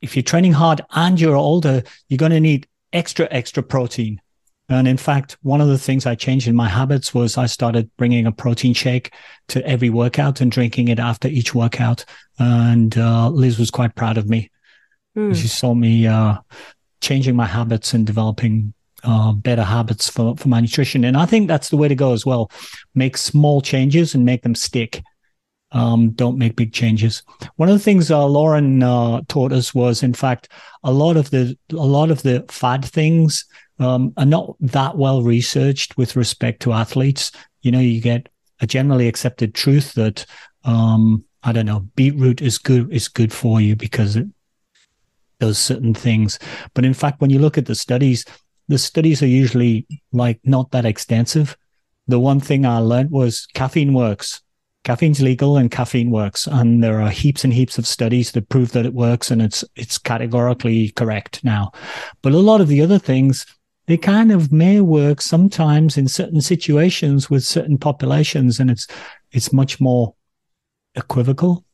if 0.00 0.16
you're 0.16 0.22
training 0.22 0.52
hard 0.52 0.80
and 0.90 1.20
you're 1.20 1.36
older, 1.36 1.82
you're 2.08 2.18
going 2.18 2.32
to 2.32 2.40
need 2.40 2.66
extra, 2.92 3.28
extra 3.30 3.62
protein. 3.62 4.20
And 4.68 4.88
in 4.88 4.96
fact, 4.96 5.36
one 5.42 5.60
of 5.60 5.68
the 5.68 5.78
things 5.78 6.06
I 6.06 6.16
changed 6.16 6.48
in 6.48 6.56
my 6.56 6.68
habits 6.68 7.14
was 7.14 7.38
I 7.38 7.46
started 7.46 7.90
bringing 7.96 8.26
a 8.26 8.32
protein 8.32 8.74
shake 8.74 9.12
to 9.48 9.64
every 9.64 9.90
workout 9.90 10.40
and 10.40 10.50
drinking 10.50 10.88
it 10.88 10.98
after 10.98 11.28
each 11.28 11.54
workout. 11.54 12.04
And 12.38 12.96
uh, 12.98 13.28
Liz 13.28 13.58
was 13.58 13.70
quite 13.70 13.94
proud 13.94 14.18
of 14.18 14.28
me. 14.28 14.50
Mm. 15.16 15.36
She 15.36 15.46
saw 15.46 15.72
me 15.72 16.06
uh, 16.06 16.38
changing 17.00 17.36
my 17.36 17.46
habits 17.46 17.94
and 17.94 18.04
developing 18.04 18.74
uh, 19.04 19.32
better 19.32 19.62
habits 19.62 20.10
for, 20.10 20.36
for 20.36 20.48
my 20.48 20.60
nutrition. 20.60 21.04
And 21.04 21.16
I 21.16 21.26
think 21.26 21.46
that's 21.46 21.68
the 21.68 21.76
way 21.76 21.86
to 21.86 21.94
go 21.94 22.12
as 22.12 22.26
well. 22.26 22.50
Make 22.94 23.16
small 23.16 23.60
changes 23.60 24.14
and 24.14 24.24
make 24.24 24.42
them 24.42 24.56
stick. 24.56 25.02
Um, 25.72 26.10
don't 26.10 26.38
make 26.38 26.56
big 26.56 26.72
changes. 26.72 27.22
One 27.56 27.68
of 27.68 27.74
the 27.74 27.84
things 27.84 28.10
uh, 28.10 28.24
Lauren 28.26 28.82
uh, 28.82 29.20
taught 29.28 29.52
us 29.52 29.74
was, 29.74 30.02
in 30.02 30.14
fact, 30.14 30.48
a 30.82 30.92
lot 30.92 31.16
of 31.16 31.30
the 31.30 31.56
a 31.72 31.76
lot 31.76 32.10
of 32.10 32.22
the 32.22 32.44
fad 32.48 32.84
things 32.84 33.44
um, 33.78 34.12
are 34.16 34.26
not 34.26 34.56
that 34.60 34.96
well 34.96 35.22
researched 35.22 35.96
with 35.96 36.16
respect 36.16 36.60
to 36.62 36.72
athletes. 36.72 37.32
You 37.62 37.72
know, 37.72 37.80
you 37.80 38.00
get 38.00 38.28
a 38.60 38.66
generally 38.66 39.08
accepted 39.08 39.54
truth 39.54 39.94
that 39.94 40.24
um, 40.64 41.24
I 41.42 41.52
don't 41.52 41.66
know, 41.66 41.80
beetroot 41.94 42.42
is 42.42 42.58
good 42.58 42.92
is 42.92 43.08
good 43.08 43.32
for 43.32 43.60
you 43.60 43.76
because 43.76 44.16
it 44.16 44.26
does 45.38 45.58
certain 45.58 45.94
things. 45.94 46.38
But 46.74 46.84
in 46.84 46.94
fact, 46.94 47.20
when 47.20 47.30
you 47.30 47.38
look 47.38 47.58
at 47.58 47.66
the 47.66 47.74
studies, 47.74 48.24
the 48.68 48.78
studies 48.78 49.22
are 49.22 49.28
usually 49.28 49.86
like 50.12 50.40
not 50.44 50.70
that 50.72 50.84
extensive. 50.84 51.56
The 52.08 52.18
one 52.18 52.40
thing 52.40 52.64
I 52.64 52.78
learned 52.78 53.10
was 53.10 53.46
caffeine 53.54 53.92
works. 53.92 54.42
Caffeine's 54.84 55.20
legal 55.20 55.56
and 55.56 55.70
caffeine 55.70 56.10
works. 56.10 56.46
And 56.46 56.82
there 56.82 57.00
are 57.00 57.10
heaps 57.10 57.42
and 57.42 57.52
heaps 57.52 57.76
of 57.76 57.86
studies 57.86 58.32
that 58.32 58.48
prove 58.48 58.72
that 58.72 58.86
it 58.86 58.94
works 58.94 59.30
and 59.30 59.42
it's, 59.42 59.64
it's 59.74 59.98
categorically 59.98 60.90
correct 60.90 61.42
now. 61.42 61.72
But 62.22 62.32
a 62.32 62.38
lot 62.38 62.60
of 62.60 62.68
the 62.68 62.80
other 62.80 62.98
things, 62.98 63.46
they 63.86 63.96
kind 63.96 64.32
of 64.32 64.52
may 64.52 64.80
work 64.80 65.20
sometimes 65.20 65.96
in 65.96 66.08
certain 66.08 66.40
situations 66.40 67.30
with 67.30 67.44
certain 67.44 67.78
populations. 67.78 68.58
And 68.58 68.70
it's, 68.70 68.86
it's 69.32 69.52
much 69.52 69.80
more 69.80 70.14
equivocal. 70.94 71.64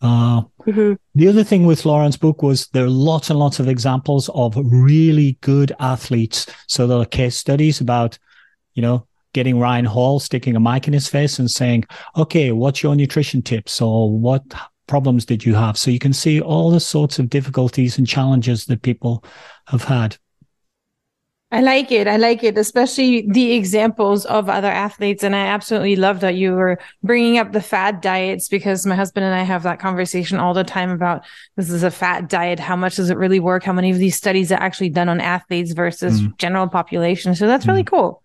Uh, 0.00 0.42
mm-hmm. 0.64 0.94
The 1.14 1.28
other 1.28 1.42
thing 1.42 1.66
with 1.66 1.84
Lauren's 1.84 2.16
book 2.16 2.42
was 2.42 2.68
there 2.68 2.84
are 2.84 2.90
lots 2.90 3.30
and 3.30 3.38
lots 3.38 3.58
of 3.58 3.68
examples 3.68 4.28
of 4.30 4.56
really 4.56 5.38
good 5.40 5.72
athletes. 5.80 6.46
So 6.66 6.86
there 6.86 6.98
are 6.98 7.04
case 7.04 7.36
studies 7.36 7.80
about, 7.80 8.18
you 8.74 8.82
know, 8.82 9.06
getting 9.32 9.58
Ryan 9.58 9.84
Hall 9.84 10.20
sticking 10.20 10.56
a 10.56 10.60
mic 10.60 10.86
in 10.86 10.92
his 10.92 11.08
face 11.08 11.38
and 11.38 11.50
saying, 11.50 11.84
okay, 12.16 12.52
what's 12.52 12.82
your 12.82 12.96
nutrition 12.96 13.42
tips 13.42 13.80
or 13.80 14.16
what 14.16 14.42
problems 14.86 15.24
did 15.24 15.44
you 15.44 15.54
have? 15.54 15.76
So 15.76 15.90
you 15.90 15.98
can 15.98 16.12
see 16.12 16.40
all 16.40 16.70
the 16.70 16.80
sorts 16.80 17.18
of 17.18 17.28
difficulties 17.28 17.98
and 17.98 18.06
challenges 18.06 18.66
that 18.66 18.82
people 18.82 19.24
have 19.66 19.84
had. 19.84 20.16
I 21.50 21.62
like 21.62 21.90
it. 21.90 22.06
I 22.06 22.18
like 22.18 22.44
it, 22.44 22.58
especially 22.58 23.26
the 23.26 23.52
examples 23.52 24.26
of 24.26 24.50
other 24.50 24.70
athletes. 24.70 25.24
And 25.24 25.34
I 25.34 25.46
absolutely 25.46 25.96
love 25.96 26.20
that 26.20 26.34
you 26.34 26.52
were 26.52 26.78
bringing 27.02 27.38
up 27.38 27.52
the 27.52 27.62
fad 27.62 28.02
diets 28.02 28.48
because 28.48 28.84
my 28.84 28.94
husband 28.94 29.24
and 29.24 29.34
I 29.34 29.44
have 29.44 29.62
that 29.62 29.80
conversation 29.80 30.38
all 30.38 30.52
the 30.52 30.62
time 30.62 30.90
about 30.90 31.24
this 31.56 31.70
is 31.70 31.82
a 31.82 31.90
fat 31.90 32.28
diet. 32.28 32.60
How 32.60 32.76
much 32.76 32.96
does 32.96 33.08
it 33.08 33.16
really 33.16 33.40
work? 33.40 33.64
How 33.64 33.72
many 33.72 33.90
of 33.90 33.96
these 33.96 34.14
studies 34.14 34.52
are 34.52 34.60
actually 34.60 34.90
done 34.90 35.08
on 35.08 35.22
athletes 35.22 35.72
versus 35.72 36.20
mm. 36.20 36.36
general 36.36 36.68
population? 36.68 37.34
So 37.34 37.46
that's 37.46 37.64
mm. 37.64 37.68
really 37.68 37.84
cool. 37.84 38.22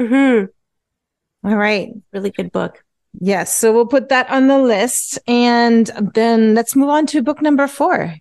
Mm-hmm. 0.00 1.48
All 1.48 1.56
right. 1.56 1.90
Really 2.12 2.32
good 2.32 2.50
book. 2.50 2.82
Yes. 3.20 3.56
So 3.56 3.72
we'll 3.72 3.86
put 3.86 4.08
that 4.08 4.28
on 4.30 4.48
the 4.48 4.58
list. 4.58 5.20
And 5.28 5.86
then 6.14 6.56
let's 6.56 6.74
move 6.74 6.88
on 6.88 7.06
to 7.06 7.22
book 7.22 7.40
number 7.40 7.68
four. 7.68 8.16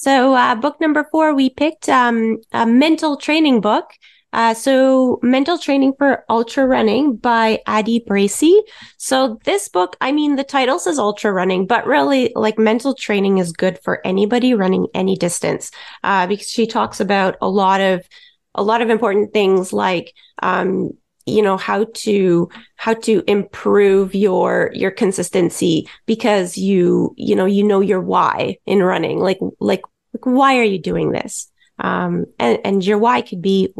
So, 0.00 0.32
uh, 0.32 0.54
book 0.54 0.80
number 0.80 1.06
four, 1.10 1.34
we 1.34 1.50
picked 1.50 1.86
um, 1.90 2.38
a 2.52 2.64
mental 2.64 3.18
training 3.18 3.60
book. 3.60 3.84
Uh, 4.32 4.54
so 4.54 5.18
mental 5.22 5.58
training 5.58 5.92
for 5.98 6.24
ultra 6.30 6.64
running 6.64 7.16
by 7.16 7.60
Addie 7.66 8.02
Bracy. 8.06 8.58
So 8.96 9.38
this 9.44 9.68
book, 9.68 9.96
I 10.00 10.12
mean, 10.12 10.36
the 10.36 10.44
title 10.44 10.78
says 10.78 10.98
ultra 10.98 11.30
running, 11.30 11.66
but 11.66 11.84
really 11.84 12.32
like 12.34 12.58
mental 12.58 12.94
training 12.94 13.38
is 13.38 13.52
good 13.52 13.78
for 13.84 14.00
anybody 14.06 14.54
running 14.54 14.86
any 14.94 15.16
distance, 15.16 15.70
uh, 16.02 16.26
because 16.26 16.48
she 16.48 16.66
talks 16.66 17.00
about 17.00 17.36
a 17.42 17.50
lot 17.50 17.82
of, 17.82 18.08
a 18.54 18.62
lot 18.62 18.80
of 18.80 18.88
important 18.88 19.34
things 19.34 19.70
like, 19.70 20.14
um, 20.42 20.92
you 21.30 21.42
know 21.42 21.56
how 21.56 21.86
to 21.94 22.48
how 22.76 22.94
to 22.94 23.22
improve 23.26 24.14
your 24.14 24.70
your 24.74 24.90
consistency 24.90 25.88
because 26.06 26.56
you 26.58 27.14
you 27.16 27.34
know 27.36 27.46
you 27.46 27.62
know 27.62 27.80
your 27.80 28.00
why 28.00 28.56
in 28.66 28.82
running. 28.82 29.18
Like 29.18 29.38
like 29.60 29.82
like 30.12 30.26
why 30.26 30.58
are 30.58 30.64
you 30.64 30.78
doing 30.78 31.12
this? 31.12 31.50
Um 31.78 32.26
and 32.38 32.58
and 32.64 32.84
your 32.84 32.98
why 32.98 33.22
could 33.22 33.42
be 33.42 33.74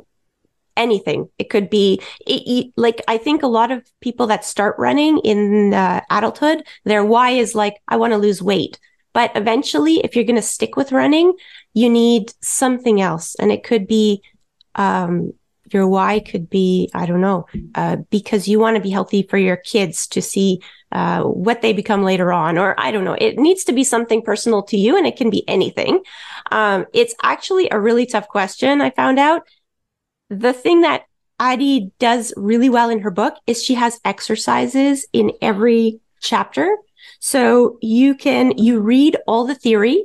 anything. 0.76 1.28
It 1.38 1.50
could 1.50 1.68
be 1.68 2.00
it, 2.26 2.42
it, 2.46 2.72
like 2.76 3.02
i 3.08 3.18
think 3.18 3.42
a 3.42 3.46
lot 3.46 3.70
of 3.70 3.82
people 4.00 4.26
that 4.28 4.44
start 4.44 4.76
running 4.78 5.18
in 5.18 5.74
uh, 5.74 6.00
adulthood 6.10 6.62
their 6.84 7.04
why 7.04 7.30
is 7.32 7.54
like 7.54 7.74
i 7.88 7.96
want 7.96 8.12
to 8.12 8.18
lose 8.18 8.42
weight. 8.42 8.78
But 9.12 9.32
eventually 9.34 9.96
if 10.04 10.14
you're 10.14 10.24
going 10.24 10.36
to 10.36 10.42
stick 10.42 10.76
with 10.76 10.92
running 10.92 11.34
you 11.74 11.88
need 11.88 12.32
something 12.40 13.00
else. 13.00 13.34
And 13.38 13.52
it 13.52 13.64
could 13.64 13.86
be 13.86 14.22
um 14.74 15.32
your 15.72 15.88
why 15.88 16.20
could 16.20 16.48
be, 16.50 16.90
I 16.94 17.06
don't 17.06 17.20
know, 17.20 17.46
uh, 17.74 17.96
because 18.10 18.48
you 18.48 18.58
want 18.58 18.76
to 18.76 18.82
be 18.82 18.90
healthy 18.90 19.22
for 19.22 19.38
your 19.38 19.56
kids 19.56 20.06
to 20.08 20.22
see 20.22 20.60
uh, 20.92 21.22
what 21.22 21.62
they 21.62 21.72
become 21.72 22.02
later 22.02 22.32
on, 22.32 22.58
or 22.58 22.74
I 22.78 22.90
don't 22.90 23.04
know. 23.04 23.16
It 23.18 23.38
needs 23.38 23.64
to 23.64 23.72
be 23.72 23.84
something 23.84 24.22
personal 24.22 24.62
to 24.64 24.76
you, 24.76 24.96
and 24.96 25.06
it 25.06 25.16
can 25.16 25.30
be 25.30 25.48
anything. 25.48 26.02
Um, 26.50 26.86
it's 26.92 27.14
actually 27.22 27.68
a 27.70 27.78
really 27.78 28.06
tough 28.06 28.28
question. 28.28 28.80
I 28.80 28.90
found 28.90 29.18
out 29.18 29.42
the 30.28 30.52
thing 30.52 30.80
that 30.80 31.04
Addie 31.38 31.92
does 31.98 32.34
really 32.36 32.68
well 32.68 32.90
in 32.90 33.00
her 33.00 33.10
book 33.10 33.34
is 33.46 33.62
she 33.62 33.74
has 33.74 34.00
exercises 34.04 35.06
in 35.12 35.32
every 35.40 36.00
chapter. 36.20 36.76
So 37.18 37.78
you 37.80 38.14
can, 38.14 38.58
you 38.58 38.80
read 38.80 39.16
all 39.26 39.46
the 39.46 39.54
theory, 39.54 40.04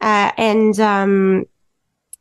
uh, 0.00 0.32
and, 0.36 0.78
um, 0.80 1.44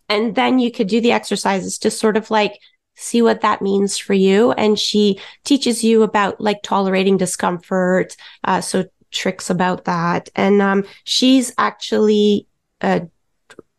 and 0.09 0.35
then 0.35 0.59
you 0.59 0.71
could 0.71 0.87
do 0.87 1.01
the 1.01 1.13
exercises 1.13 1.77
to 1.79 1.89
sort 1.89 2.17
of 2.17 2.29
like 2.29 2.59
see 2.95 3.21
what 3.21 3.41
that 3.41 3.61
means 3.61 3.97
for 3.97 4.13
you. 4.13 4.51
And 4.53 4.77
she 4.77 5.19
teaches 5.43 5.83
you 5.83 6.03
about 6.03 6.39
like 6.39 6.61
tolerating 6.63 7.17
discomfort. 7.17 8.15
Uh, 8.43 8.61
so 8.61 8.85
tricks 9.11 9.49
about 9.49 9.85
that. 9.85 10.29
And, 10.35 10.61
um, 10.61 10.85
she's 11.03 11.53
actually, 11.57 12.47
uh, 12.81 13.01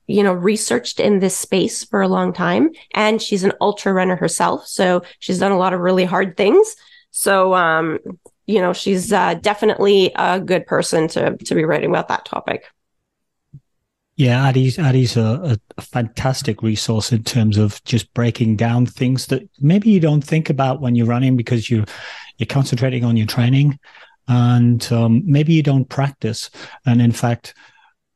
you 0.07 0.23
know, 0.23 0.33
researched 0.33 1.01
in 1.01 1.19
this 1.19 1.37
space 1.37 1.85
for 1.85 2.03
a 2.03 2.09
long 2.09 2.33
time 2.33 2.71
and 2.95 3.23
she's 3.23 3.43
an 3.43 3.53
ultra 3.61 3.93
runner 3.93 4.17
herself. 4.17 4.67
So 4.67 5.03
she's 5.19 5.39
done 5.39 5.53
a 5.53 5.59
lot 5.59 5.73
of 5.73 5.81
really 5.81 6.05
hard 6.05 6.37
things. 6.37 6.77
So, 7.11 7.55
um, 7.55 7.99
you 8.47 8.61
know, 8.61 8.73
she's 8.73 9.13
uh, 9.13 9.35
definitely 9.35 10.13
a 10.17 10.41
good 10.41 10.67
person 10.67 11.09
to 11.09 11.37
to 11.37 11.55
be 11.55 11.65
writing 11.65 11.91
about 11.91 12.09
that 12.09 12.25
topic. 12.27 12.65
Yeah, 14.17 14.47
Addie's 14.47 14.79
Addie's 14.79 15.17
a, 15.17 15.59
a, 15.77 15.83
fantastic 15.83 16.63
resource 16.63 17.11
in 17.11 17.25
terms 17.25 17.59
of 17.59 17.83
just 17.85 18.15
breaking 18.15 18.57
down 18.57 18.87
things 18.87 19.27
that 19.27 19.49
maybe 19.61 19.91
you 19.91 19.99
don't 19.99 20.23
think 20.23 20.51
about 20.51 20.81
when 20.81 20.95
you're 20.95 21.07
running 21.07 21.37
because 21.37 21.69
you 21.69 21.85
you're 22.39 22.47
concentrating 22.47 23.05
on 23.05 23.17
your 23.17 23.27
training, 23.27 23.79
and 24.29 24.93
um, 24.93 25.23
maybe 25.25 25.53
you 25.53 25.65
don't 25.65 25.89
practice. 25.89 26.51
And 26.87 27.03
in 27.03 27.11
fact, 27.11 27.55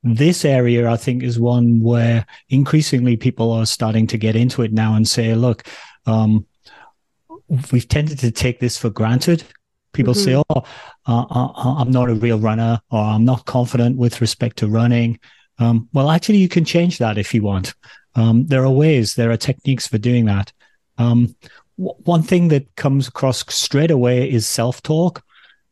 this 0.04 0.44
area 0.44 0.88
I 0.88 0.96
think 0.96 1.24
is 1.24 1.40
one 1.40 1.80
where 1.80 2.24
increasingly 2.48 3.16
people 3.16 3.50
are 3.50 3.66
starting 3.66 4.06
to 4.08 4.18
get 4.18 4.36
into 4.36 4.62
it 4.62 4.72
now 4.72 4.94
and 4.94 5.06
say, 5.06 5.34
look, 5.34 5.66
um, 6.06 6.46
we've 7.72 7.88
tended 7.88 8.20
to 8.20 8.30
take 8.30 8.60
this 8.60 8.78
for 8.78 8.90
granted 8.90 9.42
People 9.92 10.14
mm-hmm. 10.14 10.24
say, 10.24 10.42
"Oh, 10.50 10.64
uh, 11.06 11.24
uh, 11.30 11.52
uh, 11.56 11.74
I'm 11.80 11.90
not 11.90 12.10
a 12.10 12.14
real 12.14 12.38
runner," 12.38 12.80
or 12.90 13.00
"I'm 13.00 13.24
not 13.24 13.46
confident 13.46 13.96
with 13.96 14.20
respect 14.20 14.58
to 14.58 14.68
running." 14.68 15.18
Um, 15.58 15.88
well, 15.92 16.10
actually, 16.10 16.38
you 16.38 16.48
can 16.48 16.64
change 16.64 16.98
that 16.98 17.18
if 17.18 17.34
you 17.34 17.42
want. 17.42 17.74
Um, 18.14 18.46
there 18.46 18.64
are 18.64 18.70
ways, 18.70 19.14
there 19.14 19.30
are 19.30 19.36
techniques 19.36 19.86
for 19.86 19.98
doing 19.98 20.24
that. 20.26 20.52
Um, 20.98 21.36
w- 21.78 21.96
one 22.04 22.22
thing 22.22 22.48
that 22.48 22.74
comes 22.76 23.08
across 23.08 23.44
straight 23.52 23.90
away 23.90 24.30
is 24.30 24.46
self-talk. 24.46 25.22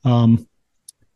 Um, 0.05 0.49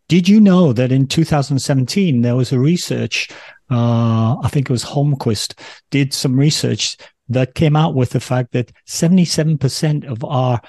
did 0.08 0.28
you 0.28 0.40
know 0.40 0.72
that 0.72 0.90
in 0.90 1.06
2017 1.06 2.22
there 2.22 2.34
was 2.34 2.52
a 2.52 2.58
research? 2.58 3.28
Uh, 3.70 4.36
I 4.40 4.48
think 4.48 4.68
it 4.68 4.72
was 4.72 4.84
Holmquist 4.84 5.58
did 5.90 6.12
some 6.12 6.38
research 6.38 6.96
that 7.28 7.54
came 7.54 7.76
out 7.76 7.94
with 7.94 8.10
the 8.10 8.18
fact 8.18 8.50
that 8.52 8.72
77% 8.88 10.04
of 10.10 10.24
our 10.24 10.60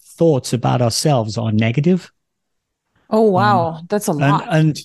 thoughts 0.00 0.52
about 0.52 0.82
ourselves 0.82 1.38
are 1.38 1.52
negative. 1.52 2.10
Oh 3.10 3.22
wow, 3.22 3.74
um, 3.74 3.86
that's 3.88 4.08
a 4.08 4.12
lot. 4.12 4.42
And, 4.48 4.68
and 4.68 4.78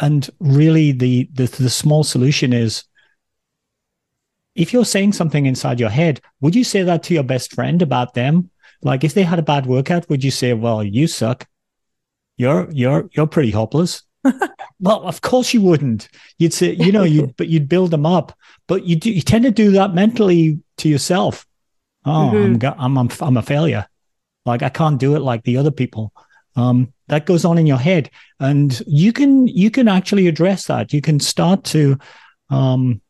and 0.00 0.28
really 0.40 0.92
the, 0.92 1.28
the 1.32 1.46
the 1.46 1.70
small 1.70 2.02
solution 2.02 2.52
is 2.52 2.84
if 4.54 4.72
you're 4.72 4.84
saying 4.84 5.12
something 5.12 5.46
inside 5.46 5.78
your 5.78 5.90
head, 5.90 6.20
would 6.40 6.54
you 6.54 6.64
say 6.64 6.82
that 6.82 7.02
to 7.04 7.14
your 7.14 7.22
best 7.22 7.54
friend 7.54 7.80
about 7.82 8.14
them? 8.14 8.50
Like 8.82 9.04
if 9.04 9.14
they 9.14 9.22
had 9.22 9.38
a 9.38 9.42
bad 9.42 9.66
workout, 9.66 10.08
would 10.08 10.24
you 10.24 10.30
say, 10.30 10.54
"Well, 10.54 10.82
you 10.82 11.06
suck. 11.06 11.46
You're 12.36 12.68
you're 12.72 13.08
you're 13.12 13.26
pretty 13.26 13.50
hopeless." 13.50 14.02
well, 14.80 15.02
of 15.02 15.20
course 15.20 15.54
you 15.54 15.60
wouldn't. 15.60 16.08
You'd 16.38 16.54
say, 16.54 16.72
you 16.72 16.92
know, 16.92 17.04
you 17.04 17.32
but 17.36 17.48
you'd 17.48 17.68
build 17.68 17.90
them 17.90 18.06
up, 18.06 18.36
but 18.66 18.84
you 18.84 18.96
do, 18.96 19.10
you 19.10 19.20
tend 19.20 19.44
to 19.44 19.50
do 19.50 19.72
that 19.72 19.94
mentally 19.94 20.60
to 20.78 20.88
yourself. 20.88 21.46
Oh, 22.06 22.30
mm-hmm. 22.32 22.80
I'm, 22.80 22.98
I'm 22.98 23.08
I'm 23.20 23.36
a 23.36 23.42
failure. 23.42 23.86
Like 24.46 24.62
I 24.62 24.70
can't 24.70 24.98
do 24.98 25.14
it 25.14 25.20
like 25.20 25.44
the 25.44 25.58
other 25.58 25.70
people. 25.70 26.12
Um, 26.60 26.92
that 27.08 27.26
goes 27.26 27.44
on 27.44 27.58
in 27.58 27.66
your 27.66 27.78
head, 27.78 28.10
and 28.38 28.80
you 28.86 29.12
can 29.12 29.46
you 29.46 29.70
can 29.70 29.88
actually 29.88 30.28
address 30.28 30.66
that. 30.66 30.92
You 30.92 31.00
can 31.00 31.18
start 31.18 31.64
to 31.64 31.98
um, 32.50 33.00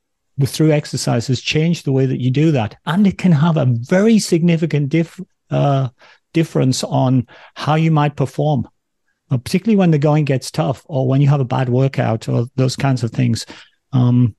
through 0.46 0.72
exercises 0.72 1.40
change 1.40 1.82
the 1.82 1.92
way 1.92 2.06
that 2.06 2.20
you 2.20 2.30
do 2.30 2.52
that, 2.52 2.76
and 2.86 3.06
it 3.06 3.18
can 3.18 3.32
have 3.32 3.56
a 3.56 3.66
very 3.66 4.18
significant 4.18 4.94
uh, 5.50 5.88
difference 6.32 6.84
on 6.84 7.26
how 7.56 7.74
you 7.74 7.90
might 7.90 8.16
perform, 8.16 8.68
uh, 9.30 9.38
particularly 9.38 9.76
when 9.76 9.90
the 9.90 9.98
going 9.98 10.24
gets 10.24 10.50
tough 10.50 10.82
or 10.86 11.08
when 11.08 11.20
you 11.20 11.28
have 11.28 11.40
a 11.40 11.44
bad 11.56 11.68
workout 11.68 12.28
or 12.28 12.46
those 12.56 12.76
kinds 12.76 13.02
of 13.02 13.10
things. 13.10 13.46
Um, 13.92 14.36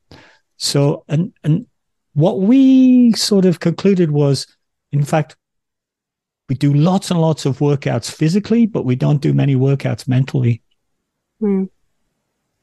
so, 0.57 1.03
and 1.07 1.33
and 1.43 1.67
what 2.13 2.39
we 2.39 3.11
sort 3.13 3.45
of 3.45 3.59
concluded 3.59 4.11
was, 4.11 4.47
in 4.91 5.03
fact, 5.03 5.35
we 6.51 6.55
do 6.55 6.73
lots 6.73 7.09
and 7.09 7.21
lots 7.21 7.45
of 7.45 7.59
workouts 7.59 8.11
physically, 8.11 8.65
but 8.65 8.83
we 8.83 8.93
don't 8.93 9.21
do 9.21 9.33
many 9.33 9.55
workouts 9.55 10.05
mentally. 10.05 10.61
Mm. 11.41 11.69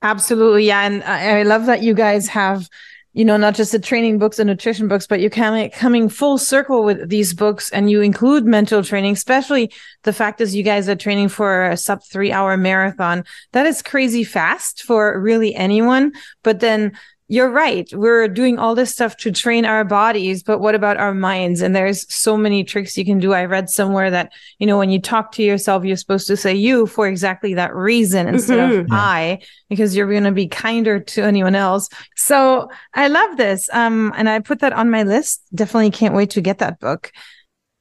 Absolutely. 0.03 0.67
Yeah. 0.67 0.83
And 0.83 1.03
I, 1.05 1.43
love 1.45 1.65
that 1.65 1.83
you 1.83 1.95
guys 1.95 2.29
have 2.29 2.69
you 3.15 3.25
know, 3.25 3.39
not 3.39 3.55
just 3.55 3.73
the 3.73 3.79
training 3.79 4.19
books 4.19 4.39
and 4.39 4.47
nutrition 4.47 4.89
books, 4.89 5.07
but 5.07 5.21
you're 5.21 5.31
coming 5.31 5.71
coming 5.71 6.11
full 6.11 6.37
circle 6.37 6.85
with 6.85 7.09
these 7.09 7.33
books, 7.33 7.71
and 7.71 7.91
you 7.91 8.03
include 8.03 8.45
mental 8.45 8.85
training, 8.85 9.15
especially 9.15 9.73
the 10.03 10.13
fact 10.13 10.43
is 10.43 10.55
you 10.55 10.63
guys 10.63 10.87
are 10.87 10.95
training 10.95 11.31
for 11.31 11.65
a 11.65 11.77
sub 11.77 12.05
three 12.05 12.31
hour 12.31 12.59
marathon. 12.59 13.25
That 13.53 13.65
is 13.65 13.81
crazy 13.81 14.23
fast 14.23 14.83
for 14.83 15.19
really 15.19 15.55
anyone. 15.55 16.13
But 16.45 16.61
then 16.61 16.93
you're 17.31 17.51
right. 17.51 17.87
We're 17.93 18.27
doing 18.27 18.59
all 18.59 18.75
this 18.75 18.91
stuff 18.91 19.17
to 19.19 19.31
train 19.31 19.67
our 19.67 19.85
bodies, 19.85 20.43
but 20.43 20.61
what 20.61 20.75
about 20.75 20.97
our 20.97 21.13
minds? 21.13 21.61
And 21.61 21.77
there's 21.77 22.11
so 22.13 22.39
many 22.39 22.65
tricks 22.65 22.97
you 22.97 23.05
can 23.05 23.19
do. 23.19 23.35
I 23.35 23.45
read 23.45 23.69
somewhere 23.69 24.11
that, 24.11 24.33
you 24.59 24.67
know, 24.67 24.79
when 24.79 24.89
you 24.89 24.99
talk 24.99 25.33
to 25.33 25.43
yourself, 25.43 25.85
you're 25.85 25.99
supposed 25.99 26.27
to 26.29 26.39
say 26.39 26.55
you 26.55 26.87
for 26.87 27.07
exactly 27.07 27.53
that 27.55 27.75
reason 27.75 28.29
instead 28.29 28.59
mm-hmm. 28.59 28.81
of 28.81 28.89
yeah. 28.89 28.95
I, 28.95 29.39
because 29.69 29.95
you're 29.95 30.11
going 30.11 30.25
to 30.25 30.33
be 30.33 30.49
kinder 30.49 31.01
to 31.01 31.23
anyone 31.23 31.55
else. 31.55 31.91
So 32.17 32.71
I 32.95 33.09
love 33.09 33.37
this. 33.37 33.69
Um, 33.75 34.15
and 34.17 34.27
I 34.27 34.39
put 34.39 34.61
that 34.61 34.73
on 34.73 34.91
my 34.91 35.03
list. 35.03 35.43
Definitely 35.55 35.91
can't 35.91 36.15
wait 36.15 36.31
to 36.31 36.41
get 36.41 36.59
that 36.59 36.81
book. 36.81 37.13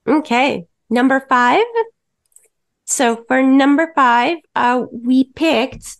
Okay. 0.06 0.66
Number 0.90 1.24
five. 1.26 1.64
So 2.84 3.24
for 3.26 3.42
number 3.42 3.92
five, 3.94 4.38
uh, 4.54 4.84
we 4.92 5.24
picked 5.24 5.96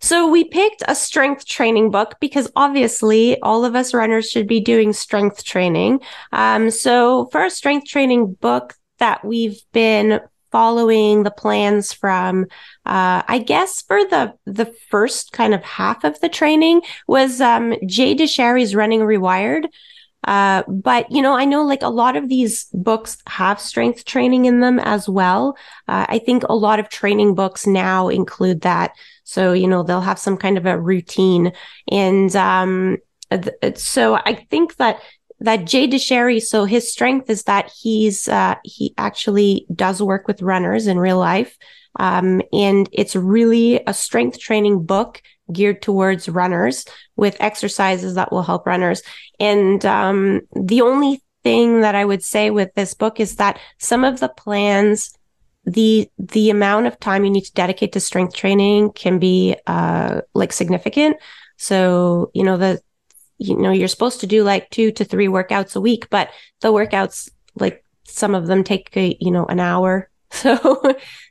so 0.00 0.28
we 0.28 0.44
picked 0.44 0.82
a 0.86 0.94
strength 0.94 1.46
training 1.46 1.90
book 1.90 2.16
because 2.20 2.50
obviously 2.54 3.40
all 3.40 3.64
of 3.64 3.74
us 3.74 3.92
runners 3.92 4.30
should 4.30 4.46
be 4.46 4.60
doing 4.60 4.92
strength 4.92 5.44
training. 5.44 6.00
Um, 6.32 6.70
so 6.70 7.26
for 7.26 7.44
a 7.44 7.50
strength 7.50 7.88
training 7.88 8.34
book 8.34 8.74
that 8.98 9.24
we've 9.24 9.60
been 9.72 10.20
following 10.50 11.24
the 11.24 11.30
plans 11.30 11.92
from, 11.92 12.44
uh, 12.86 13.22
I 13.26 13.42
guess 13.44 13.82
for 13.82 14.04
the, 14.04 14.34
the 14.46 14.66
first 14.90 15.32
kind 15.32 15.52
of 15.52 15.62
half 15.62 16.04
of 16.04 16.18
the 16.20 16.28
training 16.28 16.82
was, 17.06 17.40
um, 17.40 17.74
Jay 17.86 18.14
Dicharry's 18.14 18.74
Running 18.74 19.00
Rewired. 19.00 19.66
Uh, 20.24 20.62
but 20.66 21.10
you 21.12 21.22
know, 21.22 21.34
I 21.34 21.44
know 21.44 21.64
like 21.64 21.82
a 21.82 21.88
lot 21.88 22.16
of 22.16 22.28
these 22.28 22.66
books 22.74 23.18
have 23.28 23.60
strength 23.60 24.04
training 24.04 24.46
in 24.46 24.60
them 24.60 24.78
as 24.80 25.08
well. 25.08 25.56
Uh, 25.86 26.06
I 26.08 26.18
think 26.18 26.42
a 26.44 26.54
lot 26.54 26.80
of 26.80 26.88
training 26.88 27.34
books 27.34 27.66
now 27.66 28.08
include 28.08 28.62
that. 28.62 28.92
So, 29.28 29.52
you 29.52 29.68
know, 29.68 29.82
they'll 29.82 30.00
have 30.00 30.18
some 30.18 30.38
kind 30.38 30.56
of 30.56 30.64
a 30.64 30.80
routine. 30.80 31.52
And 31.90 32.34
um, 32.34 32.96
th- 33.30 33.76
so 33.76 34.14
I 34.14 34.46
think 34.48 34.76
that 34.76 35.02
that 35.40 35.66
Jay 35.66 35.86
Dicharry, 35.86 36.40
so 36.40 36.64
his 36.64 36.90
strength 36.90 37.28
is 37.28 37.42
that 37.42 37.70
he's 37.78 38.26
uh, 38.26 38.54
he 38.64 38.94
actually 38.96 39.66
does 39.74 40.02
work 40.02 40.26
with 40.26 40.40
runners 40.40 40.86
in 40.86 40.98
real 40.98 41.18
life. 41.18 41.58
Um, 42.00 42.40
and 42.54 42.88
it's 42.90 43.14
really 43.14 43.82
a 43.86 43.92
strength 43.92 44.38
training 44.38 44.86
book 44.86 45.20
geared 45.52 45.82
towards 45.82 46.30
runners 46.30 46.86
with 47.16 47.36
exercises 47.38 48.14
that 48.14 48.32
will 48.32 48.42
help 48.42 48.66
runners. 48.66 49.02
And 49.38 49.84
um, 49.84 50.40
the 50.54 50.80
only 50.80 51.22
thing 51.42 51.82
that 51.82 51.94
I 51.94 52.04
would 52.04 52.24
say 52.24 52.48
with 52.48 52.72
this 52.74 52.94
book 52.94 53.20
is 53.20 53.36
that 53.36 53.60
some 53.78 54.04
of 54.04 54.20
the 54.20 54.28
plans 54.30 55.17
the 55.64 56.08
the 56.18 56.50
amount 56.50 56.86
of 56.86 56.98
time 56.98 57.24
you 57.24 57.30
need 57.30 57.44
to 57.44 57.52
dedicate 57.52 57.92
to 57.92 58.00
strength 58.00 58.34
training 58.34 58.90
can 58.92 59.18
be 59.18 59.56
uh 59.66 60.22
like 60.34 60.52
significant. 60.52 61.16
So 61.56 62.30
you 62.34 62.44
know 62.44 62.56
the 62.56 62.80
you 63.38 63.56
know 63.56 63.70
you're 63.70 63.88
supposed 63.88 64.20
to 64.20 64.26
do 64.26 64.42
like 64.44 64.70
two 64.70 64.90
to 64.92 65.04
three 65.04 65.28
workouts 65.28 65.76
a 65.76 65.80
week 65.80 66.08
but 66.10 66.30
the 66.60 66.72
workouts 66.72 67.30
like 67.54 67.84
some 68.04 68.34
of 68.34 68.46
them 68.46 68.64
take 68.64 68.96
a, 68.96 69.16
you 69.20 69.30
know 69.30 69.46
an 69.46 69.60
hour. 69.60 70.08
So 70.30 70.82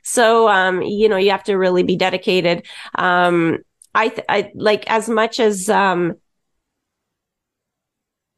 so 0.02 0.48
um 0.48 0.82
you 0.82 1.08
know 1.08 1.16
you 1.16 1.30
have 1.30 1.44
to 1.44 1.54
really 1.56 1.84
be 1.84 1.96
dedicated. 1.96 2.66
Um 2.96 3.58
i 3.94 4.08
th- 4.08 4.26
i 4.28 4.50
like 4.54 4.88
as 4.90 5.08
much 5.08 5.40
as 5.40 5.68
um 5.70 6.14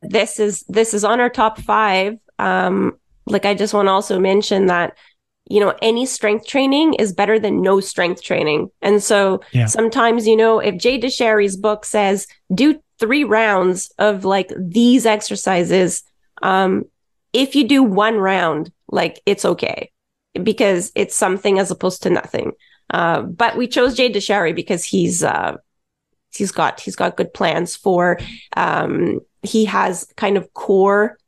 this 0.03 0.41
is 0.41 0.65
this 0.69 0.95
is 0.95 1.05
on 1.05 1.21
our 1.21 1.29
top 1.29 1.59
5 1.61 2.17
um 2.39 2.99
like 3.27 3.45
i 3.45 3.55
just 3.55 3.75
want 3.75 3.87
to 3.87 3.93
also 3.93 4.19
mention 4.19 4.67
that 4.67 4.97
you 5.51 5.59
know, 5.59 5.75
any 5.83 6.07
strength 6.07 6.47
training 6.47 6.95
is 6.95 7.13
better 7.13 7.37
than 7.37 7.61
no 7.61 7.81
strength 7.81 8.23
training. 8.23 8.71
And 8.81 9.03
so 9.03 9.41
yeah. 9.51 9.67
sometimes, 9.67 10.25
you 10.25 10.37
know, 10.37 10.61
if 10.61 10.79
Jay 10.79 10.99
Dicharry's 10.99 11.57
book 11.57 11.85
says 11.85 12.29
do 12.55 12.81
three 13.01 13.25
rounds 13.25 13.93
of 13.99 14.25
like 14.25 14.53
these 14.57 15.07
exercises, 15.07 16.05
um, 16.41 16.85
if 17.33 17.57
you 17.57 17.67
do 17.67 17.83
one 17.83 18.15
round, 18.15 18.71
like 18.89 19.21
it's 19.27 19.45
okay 19.45 19.91
because 20.41 20.93
it's 20.95 21.17
something 21.17 21.59
as 21.59 21.73
opposed 21.73 22.05
to 22.05 22.11
nothing. 22.11 22.53
Uh, 22.89 23.23
but 23.23 23.57
we 23.57 23.67
chose 23.67 23.97
Jay 23.97 24.09
Dicharry 24.09 24.55
because 24.55 24.85
he's, 24.85 25.25
uh, 25.25 25.57
he's 26.33 26.53
got, 26.53 26.79
he's 26.79 26.97
got 26.97 27.17
good 27.17 27.35
plans 27.35 27.75
for, 27.75 28.21
um, 28.57 29.19
he 29.43 29.65
has 29.65 30.07
kind 30.17 30.37
of 30.37 30.53
core 30.55 31.19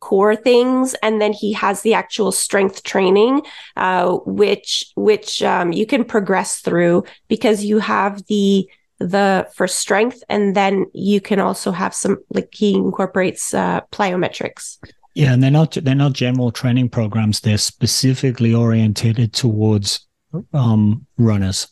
core 0.00 0.34
things 0.34 0.94
and 1.02 1.20
then 1.20 1.32
he 1.32 1.52
has 1.52 1.82
the 1.82 1.94
actual 1.94 2.32
strength 2.32 2.82
training 2.82 3.42
uh, 3.76 4.16
which 4.24 4.90
which 4.96 5.42
um, 5.42 5.72
you 5.72 5.86
can 5.86 6.04
progress 6.04 6.60
through 6.60 7.04
because 7.28 7.64
you 7.64 7.78
have 7.78 8.24
the 8.26 8.68
the 8.98 9.48
for 9.54 9.66
strength 9.66 10.22
and 10.28 10.54
then 10.54 10.86
you 10.92 11.20
can 11.20 11.40
also 11.40 11.70
have 11.72 11.94
some 11.94 12.18
like 12.30 12.48
he 12.52 12.74
incorporates 12.74 13.54
uh, 13.54 13.80
plyometrics. 13.92 14.78
Yeah 15.14 15.32
and 15.32 15.42
they're 15.42 15.50
not 15.50 15.72
they're 15.72 15.94
not 15.94 16.12
general 16.12 16.52
training 16.52 16.88
programs. 16.90 17.40
They're 17.40 17.58
specifically 17.58 18.54
orientated 18.54 19.32
towards 19.32 20.06
um, 20.52 21.06
runners. 21.18 21.66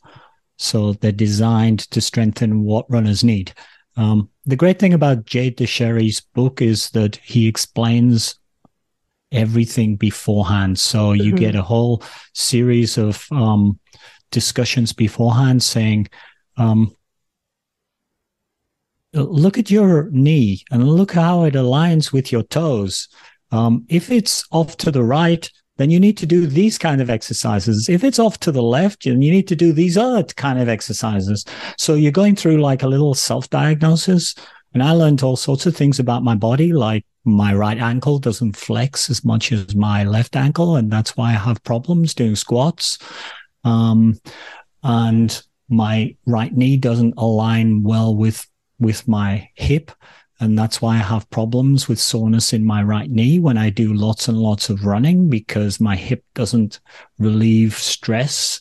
So 0.57 0.95
they're 0.95 1.13
designed 1.13 1.81
to 1.91 2.01
strengthen 2.01 2.65
what 2.65 2.91
runners 2.91 3.23
need 3.23 3.53
um, 3.99 4.31
the 4.47 4.57
great 4.57 4.79
thing 4.79 4.95
about 4.95 5.27
Jay 5.27 5.51
Dicharry 5.51 6.23
book 6.33 6.63
is 6.63 6.91
that 6.91 7.17
he 7.17 7.49
explains 7.49 8.37
everything 9.33 9.97
beforehand. 9.97 10.79
So 10.79 11.13
you 11.13 11.33
mm-hmm. 11.33 11.37
get 11.37 11.55
a 11.57 11.63
whole 11.63 12.05
series 12.33 12.97
of 12.97 13.27
um, 13.33 13.81
discussions 14.31 14.93
beforehand 14.93 15.65
saying, 15.65 16.09
um, 16.57 16.95
look 19.13 19.59
at 19.59 19.69
your 19.69 20.09
knee 20.13 20.63
and 20.71 20.89
look 20.89 21.13
how 21.13 21.43
it 21.43 21.55
aligns 21.55 22.13
with 22.13 22.31
your 22.31 22.45
toes. 22.45 23.09
Um, 23.51 23.85
if 23.89 24.13
it's 24.13 24.45
off 24.53 24.77
to 24.79 24.93
the 24.93 25.03
right, 25.03 25.51
then 25.79 25.91
you 25.91 25.99
need 25.99 26.17
to 26.19 26.27
do 26.27 26.47
these 26.47 26.77
kind 26.77 27.01
of 27.01 27.09
exercises. 27.09 27.89
If 27.89 28.05
it's 28.05 28.19
off 28.19 28.39
to 28.41 28.53
the 28.53 28.63
left, 28.63 29.05
then 29.05 29.23
you 29.23 29.31
need 29.31 29.49
to 29.49 29.57
do 29.57 29.73
these 29.73 29.97
other 29.97 30.23
kind 30.25 30.61
of 30.61 30.69
exercises. 30.69 31.45
So 31.79 31.95
you're 31.95 32.13
going 32.13 32.37
through 32.37 32.59
like 32.59 32.83
a 32.83 32.89
little 32.89 33.15
self 33.15 33.49
diagnosis. 33.49 34.35
And 34.75 34.83
I 34.83 34.93
learned 34.93 35.23
all 35.23 35.37
sorts 35.37 35.65
of 35.65 35.75
things 35.75 35.99
about 35.99 36.23
my 36.23 36.35
body, 36.35 36.73
like 36.73 37.07
my 37.25 37.55
right 37.55 37.79
ankle 37.79 38.19
doesn't 38.19 38.57
flex 38.57 39.09
as 39.09 39.25
much 39.25 39.51
as 39.51 39.75
my 39.75 40.05
left 40.05 40.37
ankle. 40.37 40.77
And 40.77 40.91
that's 40.91 41.17
why 41.17 41.31
I 41.31 41.37
have 41.37 41.63
problems 41.63 42.13
doing 42.13 42.37
squats. 42.37 42.99
Um, 43.65 44.21
and 44.83 45.41
my 45.69 46.17
right 46.27 46.55
knee 46.55 46.77
doesn't 46.77 47.15
align 47.17 47.83
well 47.83 48.15
with, 48.15 48.47
with 48.79 49.07
my 49.09 49.49
hip. 49.55 49.91
And 50.41 50.57
that's 50.57 50.81
why 50.81 50.95
I 50.95 50.99
have 50.99 51.29
problems 51.31 51.89
with 51.89 51.99
soreness 51.99 52.53
in 52.53 52.65
my 52.65 52.83
right 52.83 53.11
knee 53.11 53.39
when 53.39 53.59
I 53.59 53.71
do 53.71 53.93
lots 53.93 54.29
and 54.29 54.39
lots 54.39 54.71
of 54.71 54.85
running 54.85 55.29
because 55.29 55.81
my 55.81 55.97
hip 55.97 56.25
doesn't 56.35 56.81
relieve 57.19 57.75
stress. 57.75 58.61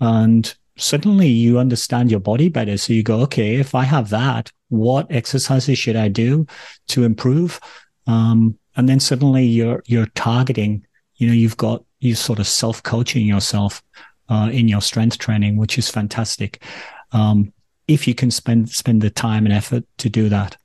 And 0.00 0.54
suddenly 0.76 1.26
you 1.26 1.58
understand 1.58 2.10
your 2.10 2.20
body 2.20 2.48
better. 2.48 2.78
So 2.78 2.92
you 2.92 3.02
go, 3.02 3.20
okay, 3.22 3.56
if 3.56 3.74
I 3.74 3.82
have 3.82 4.10
that, 4.10 4.52
what 4.68 5.10
exercises 5.10 5.78
should 5.78 5.96
I 5.96 6.08
do 6.08 6.46
to 6.88 7.04
improve? 7.04 7.58
Um, 8.06 8.56
and 8.76 8.88
then 8.88 9.00
suddenly 9.00 9.44
you're, 9.44 9.82
you're 9.86 10.06
targeting, 10.14 10.86
you 11.16 11.26
know, 11.26 11.34
you've 11.34 11.56
got, 11.56 11.84
you 11.98 12.14
sort 12.14 12.38
of 12.38 12.46
self 12.46 12.80
coaching 12.84 13.26
yourself, 13.26 13.82
uh, 14.28 14.50
in 14.52 14.68
your 14.68 14.80
strength 14.80 15.18
training, 15.18 15.56
which 15.56 15.78
is 15.78 15.90
fantastic. 15.90 16.62
Um, 17.12 17.52
if 17.88 18.06
you 18.06 18.14
can 18.14 18.30
spend, 18.30 18.68
spend 18.70 19.02
the 19.02 19.10
time 19.10 19.46
and 19.46 19.54
effort 19.54 19.84
to 19.98 20.08
do 20.08 20.28
that. 20.28 20.56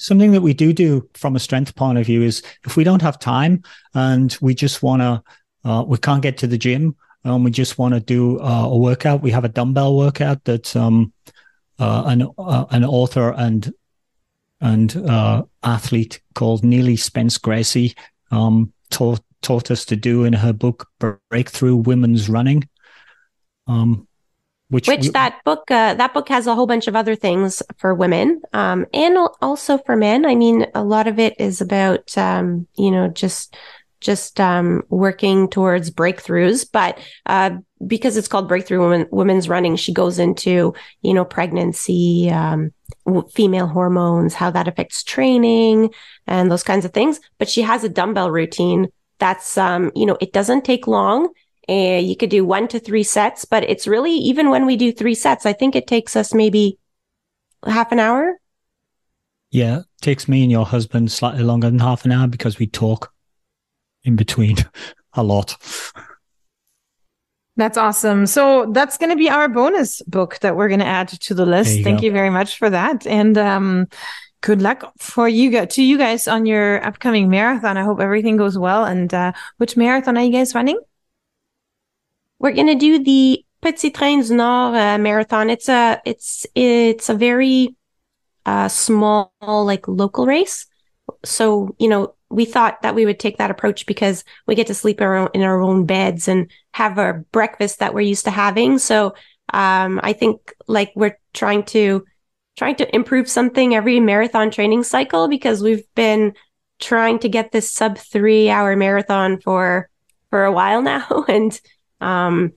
Something 0.00 0.32
that 0.32 0.40
we 0.40 0.54
do 0.54 0.72
do 0.72 1.06
from 1.12 1.36
a 1.36 1.38
strength 1.38 1.76
point 1.76 1.98
of 1.98 2.06
view 2.06 2.22
is 2.22 2.42
if 2.64 2.74
we 2.74 2.84
don't 2.84 3.02
have 3.02 3.18
time 3.18 3.62
and 3.92 4.34
we 4.40 4.54
just 4.54 4.82
want 4.82 5.02
to, 5.02 5.22
uh, 5.68 5.84
we 5.86 5.98
can't 5.98 6.22
get 6.22 6.38
to 6.38 6.46
the 6.46 6.56
gym 6.56 6.96
and 7.22 7.44
we 7.44 7.50
just 7.50 7.76
want 7.76 7.92
to 7.92 8.00
do 8.00 8.40
uh, 8.40 8.64
a 8.64 8.78
workout, 8.78 9.20
we 9.20 9.30
have 9.30 9.44
a 9.44 9.50
dumbbell 9.50 9.98
workout 9.98 10.42
that 10.44 10.74
um, 10.74 11.12
uh, 11.78 12.04
an 12.06 12.26
uh, 12.38 12.64
an 12.70 12.82
author 12.82 13.34
and 13.36 13.74
and 14.62 14.96
uh, 14.96 15.42
athlete 15.62 16.22
called 16.34 16.64
Neely 16.64 16.96
Spence 16.96 17.36
Gracey 17.36 17.94
um, 18.30 18.72
taught 18.88 19.20
taught 19.42 19.70
us 19.70 19.84
to 19.84 19.96
do 19.96 20.24
in 20.24 20.32
her 20.32 20.54
book 20.54 20.88
Breakthrough 21.28 21.76
Women's 21.76 22.30
Running. 22.30 22.66
Um, 23.66 24.08
which, 24.70 24.88
which 24.88 25.06
we, 25.06 25.08
that 25.10 25.40
book 25.44 25.70
uh, 25.70 25.94
that 25.94 26.14
book 26.14 26.28
has 26.28 26.46
a 26.46 26.54
whole 26.54 26.66
bunch 26.66 26.86
of 26.86 26.96
other 26.96 27.16
things 27.16 27.62
for 27.76 27.94
women 27.94 28.40
um, 28.52 28.86
and 28.94 29.18
also 29.42 29.78
for 29.78 29.96
men. 29.96 30.24
I 30.24 30.34
mean 30.34 30.66
a 30.74 30.84
lot 30.84 31.06
of 31.06 31.18
it 31.18 31.34
is 31.38 31.60
about 31.60 32.16
um, 32.16 32.66
you 32.76 32.90
know 32.90 33.08
just 33.08 33.56
just 34.00 34.40
um, 34.40 34.82
working 34.88 35.48
towards 35.48 35.90
breakthroughs. 35.90 36.66
But 36.70 36.98
uh, 37.26 37.50
because 37.86 38.16
it's 38.16 38.28
called 38.28 38.48
breakthrough 38.48 38.80
women, 38.80 39.08
women's 39.10 39.48
running 39.48 39.76
she 39.76 39.92
goes 39.92 40.18
into 40.18 40.72
you 41.02 41.14
know 41.14 41.24
pregnancy 41.24 42.30
um, 42.30 42.72
female 43.32 43.66
hormones 43.66 44.34
how 44.34 44.50
that 44.50 44.68
affects 44.68 45.02
training 45.02 45.92
and 46.26 46.50
those 46.50 46.62
kinds 46.62 46.84
of 46.84 46.92
things. 46.92 47.20
But 47.38 47.48
she 47.48 47.62
has 47.62 47.84
a 47.84 47.88
dumbbell 47.88 48.30
routine 48.30 48.88
that's 49.18 49.58
um, 49.58 49.90
you 49.96 50.06
know 50.06 50.16
it 50.20 50.32
doesn't 50.32 50.64
take 50.64 50.86
long 50.86 51.28
and 51.68 52.06
you 52.06 52.16
could 52.16 52.30
do 52.30 52.44
one 52.44 52.68
to 52.68 52.80
three 52.80 53.02
sets, 53.02 53.44
but 53.44 53.62
it's 53.64 53.86
really, 53.86 54.12
even 54.12 54.50
when 54.50 54.66
we 54.66 54.76
do 54.76 54.92
three 54.92 55.14
sets, 55.14 55.46
I 55.46 55.52
think 55.52 55.76
it 55.76 55.86
takes 55.86 56.16
us 56.16 56.34
maybe 56.34 56.78
half 57.64 57.92
an 57.92 58.00
hour. 58.00 58.38
Yeah. 59.50 59.82
takes 60.00 60.28
me 60.28 60.42
and 60.42 60.50
your 60.50 60.64
husband 60.64 61.10
slightly 61.12 61.42
longer 61.42 61.68
than 61.68 61.80
half 61.80 62.04
an 62.04 62.12
hour 62.12 62.26
because 62.26 62.58
we 62.58 62.66
talk 62.66 63.12
in 64.04 64.16
between 64.16 64.56
a 65.14 65.22
lot. 65.22 65.56
That's 67.56 67.76
awesome. 67.76 68.26
So 68.26 68.70
that's 68.72 68.96
going 68.96 69.10
to 69.10 69.16
be 69.16 69.28
our 69.28 69.48
bonus 69.48 70.00
book 70.02 70.38
that 70.38 70.56
we're 70.56 70.68
going 70.68 70.80
to 70.80 70.86
add 70.86 71.08
to 71.08 71.34
the 71.34 71.44
list. 71.44 71.76
You 71.76 71.84
Thank 71.84 72.00
go. 72.00 72.06
you 72.06 72.12
very 72.12 72.30
much 72.30 72.56
for 72.56 72.70
that. 72.70 73.06
And, 73.06 73.36
um, 73.36 73.88
good 74.40 74.62
luck 74.62 74.90
for 74.98 75.28
you 75.28 75.50
guys 75.50 75.74
to 75.74 75.82
you 75.82 75.98
guys 75.98 76.26
on 76.26 76.46
your 76.46 76.82
upcoming 76.82 77.28
marathon. 77.28 77.76
I 77.76 77.82
hope 77.82 78.00
everything 78.00 78.38
goes 78.38 78.56
well. 78.56 78.84
And, 78.84 79.12
uh, 79.12 79.32
which 79.58 79.76
marathon 79.76 80.16
are 80.16 80.22
you 80.22 80.32
guys 80.32 80.54
running? 80.54 80.80
We're 82.40 82.52
going 82.52 82.66
to 82.66 82.74
do 82.74 83.04
the 83.04 83.44
Petit 83.60 83.90
Train 83.90 84.22
du 84.22 84.34
Nord 84.34 84.74
uh, 84.74 84.98
marathon. 84.98 85.50
It's 85.50 85.68
a 85.68 86.00
it's 86.04 86.46
it's 86.54 87.08
a 87.08 87.14
very 87.14 87.76
uh, 88.46 88.68
small 88.68 89.32
like 89.40 89.86
local 89.86 90.26
race. 90.26 90.66
So 91.24 91.76
you 91.78 91.88
know 91.88 92.14
we 92.30 92.46
thought 92.46 92.82
that 92.82 92.94
we 92.94 93.04
would 93.04 93.20
take 93.20 93.38
that 93.38 93.50
approach 93.50 93.86
because 93.86 94.24
we 94.46 94.54
get 94.54 94.68
to 94.68 94.74
sleep 94.74 95.00
our 95.00 95.16
own, 95.16 95.28
in 95.34 95.42
our 95.42 95.60
own 95.60 95.84
beds 95.84 96.28
and 96.28 96.50
have 96.72 96.98
our 96.98 97.24
breakfast 97.32 97.80
that 97.80 97.92
we're 97.92 98.00
used 98.00 98.24
to 98.24 98.30
having. 98.30 98.78
So 98.78 99.14
um, 99.52 100.00
I 100.02 100.12
think 100.12 100.54
like 100.66 100.92
we're 100.94 101.18
trying 101.34 101.64
to 101.64 102.04
trying 102.56 102.76
to 102.76 102.94
improve 102.94 103.28
something 103.28 103.74
every 103.74 104.00
marathon 104.00 104.50
training 104.50 104.84
cycle 104.84 105.28
because 105.28 105.62
we've 105.62 105.84
been 105.94 106.34
trying 106.78 107.18
to 107.18 107.28
get 107.28 107.52
this 107.52 107.70
sub 107.70 107.98
three 107.98 108.48
hour 108.48 108.76
marathon 108.76 109.40
for 109.40 109.90
for 110.30 110.44
a 110.44 110.52
while 110.52 110.80
now 110.94 111.24
and 111.28 111.60
um, 112.00 112.52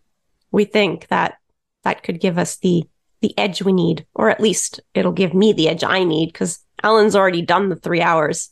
we 0.51 0.65
think 0.65 1.08
that 1.08 1.36
that 1.84 2.03
could 2.03 2.19
give 2.19 2.38
us 2.38 2.58
the 2.58 2.84
the 3.21 3.38
edge 3.38 3.62
we 3.62 3.71
need, 3.71 4.06
or 4.13 4.29
at 4.29 4.41
least 4.41 4.82
it'll 4.93 5.13
give 5.13 5.34
me 5.34 5.53
the 5.53 5.69
edge 5.69 5.84
I 5.84 6.03
need 6.03 6.27
because 6.27 6.60
Alan's 6.84 7.15
already 7.15 7.41
done 7.41 7.69
the 7.69 7.75
three 7.75 8.01
hours. 8.01 8.51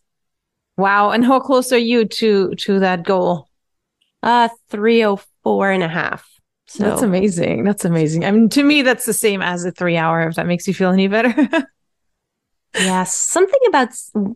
Wow. 0.77 1.12
And 1.12 1.25
how 1.25 1.39
close 1.39 1.71
are 1.73 1.77
you 1.77 2.06
to 2.06 2.56
to 2.56 2.80
that 2.80 3.04
goal? 3.04 3.47
Uh 4.23 4.49
304 4.69 5.71
and 5.71 5.84
a 5.84 5.88
half. 5.88 6.27
So 6.67 6.84
that's 6.86 7.01
amazing. 7.01 7.65
That's 7.65 7.84
amazing. 7.84 8.23
I 8.23 8.32
mean, 8.32 8.47
to 8.49 8.63
me, 8.63 8.82
that's 8.82 9.06
the 9.06 9.13
same 9.13 9.41
as 9.41 9.65
a 9.65 9.71
three 9.71 9.97
hour, 9.97 10.27
if 10.30 10.36
that 10.36 10.47
makes 10.47 10.67
you 10.69 10.73
feel 10.73 10.91
any 10.91 11.10
better. 11.10 11.36
yes. 12.73 13.13
Something 13.13 13.60
about 13.67 13.89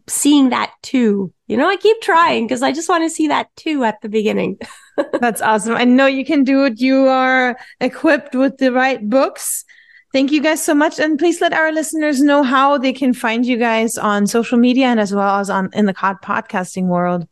seeing 0.08 0.50
that 0.50 0.74
too. 0.82 1.34
You 1.48 1.56
know, 1.56 1.70
I 1.70 1.78
keep 1.78 2.02
trying 2.02 2.46
because 2.46 2.62
I 2.62 2.74
just 2.74 2.90
want 2.90 3.06
to 3.06 3.10
see 3.10 3.30
that 3.30 3.48
too 3.56 3.86
at 3.86 4.02
the 4.02 4.10
beginning. 4.10 4.58
That's 5.20 5.42
awesome. 5.42 5.76
I 5.76 5.84
know 5.84 6.06
you 6.06 6.26
can 6.26 6.44
do 6.44 6.66
it. 6.66 6.80
You 6.80 7.08
are 7.08 7.58
equipped 7.80 8.36
with 8.36 8.58
the 8.58 8.72
right 8.72 9.08
books. 9.08 9.66
Thank 10.14 10.32
you 10.32 10.42
guys 10.42 10.64
so 10.64 10.74
much. 10.74 11.00
And 11.00 11.20
please 11.20 11.42
let 11.42 11.54
our 11.54 11.72
listeners 11.72 12.22
know 12.22 12.44
how 12.44 12.78
they 12.78 12.94
can 12.94 13.14
find 13.14 13.46
you 13.46 13.58
guys 13.58 13.98
on 13.98 14.28
social 14.28 14.58
media 14.58 14.88
and 14.88 15.00
as 15.00 15.14
well 15.14 15.40
as 15.40 15.50
on 15.50 15.70
in 15.74 15.86
the 15.86 15.94
COD 15.94 16.18
podcasting 16.24 16.86
world. 16.86 17.28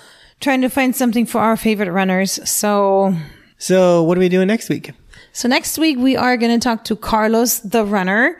trying 0.41 0.63
to 0.63 0.69
find 0.69 0.97
something 0.97 1.27
for 1.27 1.41
our 1.41 1.57
favorite 1.57 1.93
runners. 1.93 2.41
So, 2.49 3.15
So, 3.59 4.03
what 4.03 4.19
are 4.19 4.21
we 4.21 4.29
doing 4.29 4.49
next 4.49 4.69
week? 4.69 4.91
So 5.35 5.49
next 5.49 5.77
week 5.79 5.99
we 5.99 6.17
are 6.17 6.37
going 6.37 6.59
to 6.59 6.63
talk 6.63 6.85
to 6.85 6.97
Carlos 6.97 7.59
the 7.59 7.85
runner. 7.85 8.39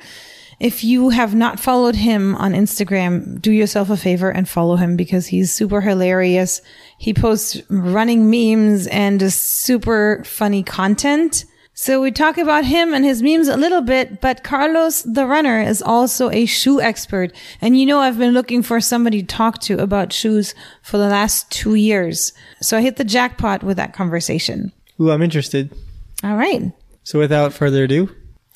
If 0.61 0.85
you 0.85 1.09
have 1.11 1.35
not 1.35 1.59
followed 1.59 1.97
him 1.97 2.37
on 2.37 2.53
Instagram, 2.53 3.43
do 3.43 3.51
yourself 3.51 3.91
a 3.91 3.97
favor 3.97 4.31
and 4.31 4.49
follow 4.49 4.77
him 4.77 4.97
because 4.97 5.27
he's 5.27 5.53
super 5.53 5.81
hilarious. 5.81 6.63
He 6.97 7.13
posts 7.13 7.61
running 7.69 8.31
memes 8.31 8.87
and 8.87 9.19
just 9.19 9.41
super 9.41 10.23
funny 10.25 10.63
content. 10.63 11.45
So 11.77 12.01
we 12.01 12.13
talk 12.13 12.39
about 12.39 12.65
him 12.65 12.95
and 12.95 13.05
his 13.05 13.21
memes 13.21 13.49
a 13.49 13.57
little 13.57 13.81
bit, 13.81 14.21
but 14.21 14.45
Carlos 14.45 15.03
the 15.03 15.27
runner 15.27 15.61
is 15.61 15.83
also 15.83 16.31
a 16.31 16.47
shoe 16.47 16.81
expert. 16.81 17.33
And 17.61 17.79
you 17.79 17.85
know, 17.85 17.99
I've 17.99 18.17
been 18.19 18.33
looking 18.33 18.63
for 18.63 18.81
somebody 18.81 19.23
to 19.23 19.27
talk 19.27 19.59
to 19.63 19.81
about 19.81 20.13
shoes 20.13 20.55
for 20.83 20.99
the 20.99 21.09
last 21.09 21.51
two 21.51 21.75
years. 21.75 22.33
So 22.63 22.79
I 22.79 22.83
hit 22.83 22.97
the 22.97 23.05
jackpot 23.05 23.65
with 23.65 23.77
that 23.79 23.93
conversation. 23.93 24.71
Ooh, 25.01 25.11
I'm 25.11 25.23
interested. 25.23 25.75
All 26.23 26.37
right. 26.37 26.73
So, 27.05 27.19
without 27.19 27.53
further 27.53 27.85
ado, 27.85 28.11